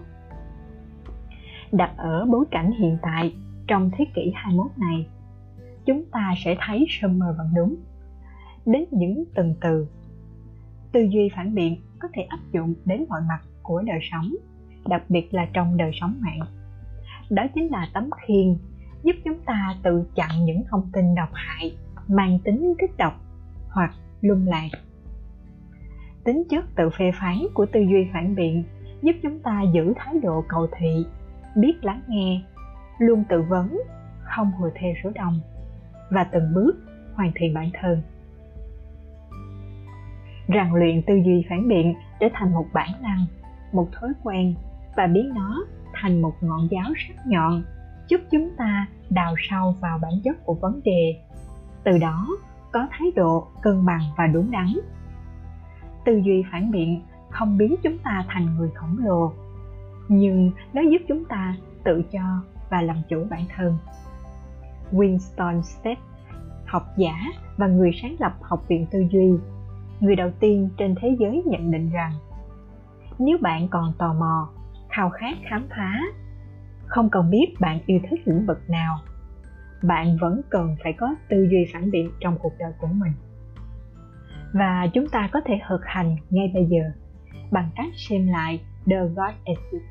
Đặt 1.72 1.92
ở 1.98 2.26
bối 2.26 2.46
cảnh 2.52 2.72
hiện 2.72 2.98
tại 3.02 3.34
trong 3.72 3.90
thế 3.98 4.06
kỷ 4.14 4.32
21 4.36 4.72
này, 4.78 5.08
chúng 5.86 6.06
ta 6.12 6.34
sẽ 6.44 6.56
thấy 6.60 6.86
Summer 6.90 7.38
vẫn 7.38 7.48
đúng, 7.56 7.76
đến 8.66 8.86
những 8.92 9.24
từng 9.36 9.56
từ. 9.62 9.88
Tư 10.92 11.02
duy 11.02 11.30
phản 11.36 11.56
biện 11.56 11.76
có 12.00 12.08
thể 12.14 12.22
áp 12.22 12.40
dụng 12.54 12.74
đến 12.86 13.06
mọi 13.10 13.22
mặt 13.30 13.40
của 13.64 13.82
đời 13.82 14.00
sống, 14.12 14.36
đặc 14.88 15.04
biệt 15.10 15.34
là 15.34 15.48
trong 15.54 15.78
đời 15.78 15.92
sống 15.94 16.16
mạng. 16.20 16.40
Đó 17.30 17.44
chính 17.56 17.68
là 17.68 17.90
tấm 17.94 18.10
khiên 18.28 18.58
giúp 19.04 19.16
chúng 19.26 19.40
ta 19.46 19.76
tự 19.84 20.04
chặn 20.16 20.46
những 20.46 20.64
thông 20.70 20.90
tin 20.94 21.16
độc 21.16 21.30
hại, 21.34 21.78
mang 22.08 22.40
tính 22.44 22.74
kích 22.80 22.98
động 22.98 23.20
hoặc 23.70 23.94
lung 24.22 24.48
lạc. 24.48 24.70
Tính 26.24 26.44
chất 26.50 26.66
tự 26.76 26.90
phê 26.90 27.12
phán 27.20 27.38
của 27.54 27.66
tư 27.66 27.80
duy 27.80 28.08
phản 28.14 28.36
biện 28.36 28.64
giúp 29.02 29.16
chúng 29.24 29.40
ta 29.40 29.62
giữ 29.74 29.94
thái 29.98 30.14
độ 30.24 30.44
cầu 30.48 30.68
thị, 30.78 31.06
biết 31.56 31.84
lắng 31.84 32.02
nghe 32.08 32.42
luôn 33.02 33.24
tự 33.30 33.42
vấn, 33.42 33.82
không 34.24 34.52
hùa 34.52 34.70
theo 34.76 34.94
số 35.04 35.12
đông, 35.16 35.40
và 36.10 36.24
từng 36.24 36.54
bước 36.54 36.74
hoàn 37.14 37.32
thiện 37.36 37.54
bản 37.54 37.70
thân. 37.82 38.02
Rèn 40.48 40.74
luyện 40.74 41.02
tư 41.02 41.16
duy 41.16 41.46
phản 41.50 41.68
biện 41.68 41.94
trở 42.20 42.28
thành 42.34 42.54
một 42.54 42.66
bản 42.74 42.90
năng, 43.02 43.26
một 43.72 43.88
thói 43.92 44.14
quen, 44.24 44.56
và 44.96 45.08
biến 45.08 45.34
nó 45.36 45.66
thành 45.94 46.22
một 46.22 46.34
ngọn 46.42 46.68
giáo 46.72 46.94
sắc 47.08 47.28
nhọn, 47.28 47.64
giúp 48.08 48.22
chúng 48.32 48.50
ta 48.58 48.88
đào 49.10 49.36
sâu 49.50 49.76
vào 49.82 50.00
bản 50.02 50.12
chất 50.24 50.46
của 50.46 50.54
vấn 50.54 50.82
đề, 50.84 51.16
từ 51.84 51.98
đó 51.98 52.28
có 52.72 52.88
thái 52.92 53.08
độ 53.16 53.48
cân 53.62 53.86
bằng 53.86 54.02
và 54.18 54.28
đúng 54.28 54.52
đắn. 54.52 54.74
Tư 56.06 56.22
duy 56.26 56.44
phản 56.52 56.72
biện 56.72 57.02
không 57.30 57.58
biến 57.58 57.76
chúng 57.84 57.98
ta 57.98 58.26
thành 58.28 58.56
người 58.56 58.70
khổng 58.76 58.98
lồ, 59.06 59.34
nhưng 60.08 60.52
nó 60.74 60.82
giúp 60.82 61.02
chúng 61.08 61.26
ta 61.26 61.56
tự 61.84 62.04
cho 62.12 62.22
và 62.72 62.82
làm 62.82 63.02
chủ 63.10 63.26
bản 63.30 63.46
thân 63.56 63.78
Winston 64.92 65.62
Stett, 65.62 66.02
học 66.66 66.84
giả 66.98 67.16
và 67.58 67.68
người 67.68 67.92
sáng 68.02 68.16
lập 68.20 68.34
Học 68.42 68.68
viện 68.68 68.86
Tư 68.92 69.00
duy, 69.12 69.32
người 70.00 70.16
đầu 70.16 70.32
tiên 70.40 70.70
trên 70.78 70.96
thế 71.02 71.16
giới 71.20 71.44
nhận 71.46 71.72
định 71.72 71.90
rằng 71.90 72.12
nếu 73.20 73.38
bạn 73.42 73.68
còn 73.68 73.94
tò 73.98 74.14
mò, 74.14 74.50
khao 74.90 75.10
khát 75.10 75.38
khám 75.50 75.68
phá, 75.70 76.02
không 76.86 77.10
cần 77.10 77.30
biết 77.30 77.54
bạn 77.60 77.80
yêu 77.86 78.00
thích 78.10 78.20
lĩnh 78.26 78.46
vực 78.46 78.70
nào, 78.70 79.00
bạn 79.84 80.18
vẫn 80.22 80.42
cần 80.50 80.76
phải 80.84 80.94
có 80.94 81.16
tư 81.30 81.48
duy 81.52 81.66
phản 81.74 81.92
biện 81.92 82.12
trong 82.20 82.38
cuộc 82.42 82.54
đời 82.60 82.74
của 82.80 82.88
mình. 82.88 83.14
Và 84.54 84.88
chúng 84.94 85.08
ta 85.10 85.30
có 85.32 85.42
thể 85.46 85.54
thực 85.70 85.82
hành 85.86 86.16
ngay 86.30 86.52
bây 86.54 86.66
giờ 86.66 86.82
bằng 87.52 87.70
cách 87.76 87.94
xem 87.96 88.28
lại 88.28 88.62
The 88.86 89.06
God 89.16 89.36
Exists 89.46 89.88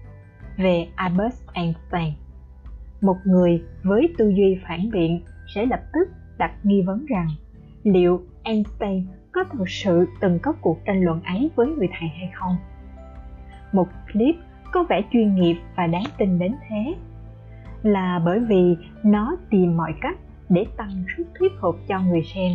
về 0.56 0.88
Albert 0.94 1.34
Einstein. 1.52 2.14
Một 3.00 3.16
người 3.24 3.62
với 3.82 4.14
tư 4.18 4.28
duy 4.28 4.58
phản 4.68 4.90
biện 4.90 5.20
sẽ 5.54 5.66
lập 5.66 5.80
tức 5.92 6.08
đặt 6.38 6.52
nghi 6.62 6.82
vấn 6.82 7.06
rằng 7.06 7.28
liệu 7.82 8.22
Einstein 8.42 9.06
có 9.32 9.44
thực 9.52 9.68
sự 9.68 10.06
từng 10.20 10.38
có 10.42 10.52
cuộc 10.60 10.78
tranh 10.86 11.02
luận 11.02 11.22
ấy 11.22 11.50
với 11.56 11.66
người 11.66 11.88
thầy 11.98 12.08
hay 12.08 12.30
không? 12.34 12.56
Một 13.72 13.88
clip 14.12 14.34
có 14.72 14.84
vẻ 14.88 15.02
chuyên 15.12 15.34
nghiệp 15.34 15.56
và 15.76 15.86
đáng 15.86 16.04
tin 16.18 16.38
đến 16.38 16.54
thế 16.68 16.94
là 17.82 18.20
bởi 18.24 18.40
vì 18.40 18.76
nó 19.02 19.36
tìm 19.50 19.76
mọi 19.76 19.94
cách 20.00 20.16
để 20.48 20.66
tăng 20.76 21.04
sức 21.16 21.26
thuyết 21.38 21.52
phục 21.60 21.76
cho 21.88 22.00
người 22.00 22.22
xem. 22.34 22.52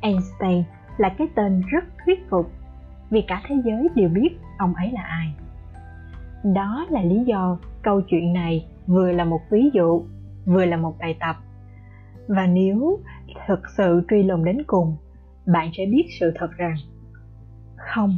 Einstein 0.00 0.62
là 0.98 1.08
cái 1.18 1.26
tên 1.34 1.62
rất 1.68 1.84
thuyết 2.04 2.30
phục, 2.30 2.50
vì 3.10 3.22
cả 3.22 3.42
thế 3.46 3.54
giới 3.64 3.88
đều 3.94 4.08
biết 4.08 4.28
ông 4.58 4.74
ấy 4.74 4.92
là 4.92 5.02
ai. 5.02 5.34
Đó 6.54 6.86
là 6.90 7.02
lý 7.02 7.24
do 7.24 7.58
câu 7.82 8.00
chuyện 8.00 8.32
này 8.32 8.66
vừa 8.88 9.12
là 9.12 9.24
một 9.24 9.40
ví 9.50 9.70
dụ, 9.72 10.02
vừa 10.46 10.64
là 10.64 10.76
một 10.76 10.94
bài 10.98 11.16
tập. 11.20 11.36
Và 12.28 12.46
nếu 12.46 13.00
thực 13.46 13.60
sự 13.76 14.02
truy 14.10 14.22
lùng 14.22 14.44
đến 14.44 14.62
cùng, 14.66 14.96
bạn 15.46 15.70
sẽ 15.76 15.86
biết 15.86 16.06
sự 16.20 16.32
thật 16.34 16.50
rằng 16.56 16.76
không, 17.76 18.16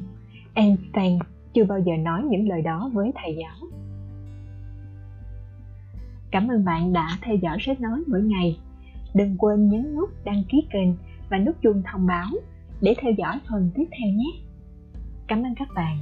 Einstein 0.54 1.18
chưa 1.54 1.64
bao 1.64 1.78
giờ 1.78 1.92
nói 1.96 2.22
những 2.30 2.48
lời 2.48 2.62
đó 2.62 2.90
với 2.92 3.12
thầy 3.14 3.36
giáo. 3.36 3.68
Cảm 6.30 6.48
ơn 6.48 6.64
bạn 6.64 6.92
đã 6.92 7.08
theo 7.22 7.36
dõi 7.36 7.58
sách 7.60 7.80
nói 7.80 8.02
mỗi 8.06 8.22
ngày. 8.22 8.58
Đừng 9.14 9.36
quên 9.38 9.68
nhấn 9.68 9.94
nút 9.96 10.10
đăng 10.24 10.42
ký 10.48 10.66
kênh 10.70 10.88
và 11.30 11.38
nút 11.38 11.56
chuông 11.62 11.82
thông 11.92 12.06
báo 12.06 12.30
để 12.80 12.94
theo 13.00 13.12
dõi 13.12 13.40
phần 13.50 13.70
tiếp 13.74 13.86
theo 13.98 14.08
nhé. 14.08 14.30
Cảm 15.28 15.42
ơn 15.42 15.54
các 15.54 15.68
bạn. 15.74 15.98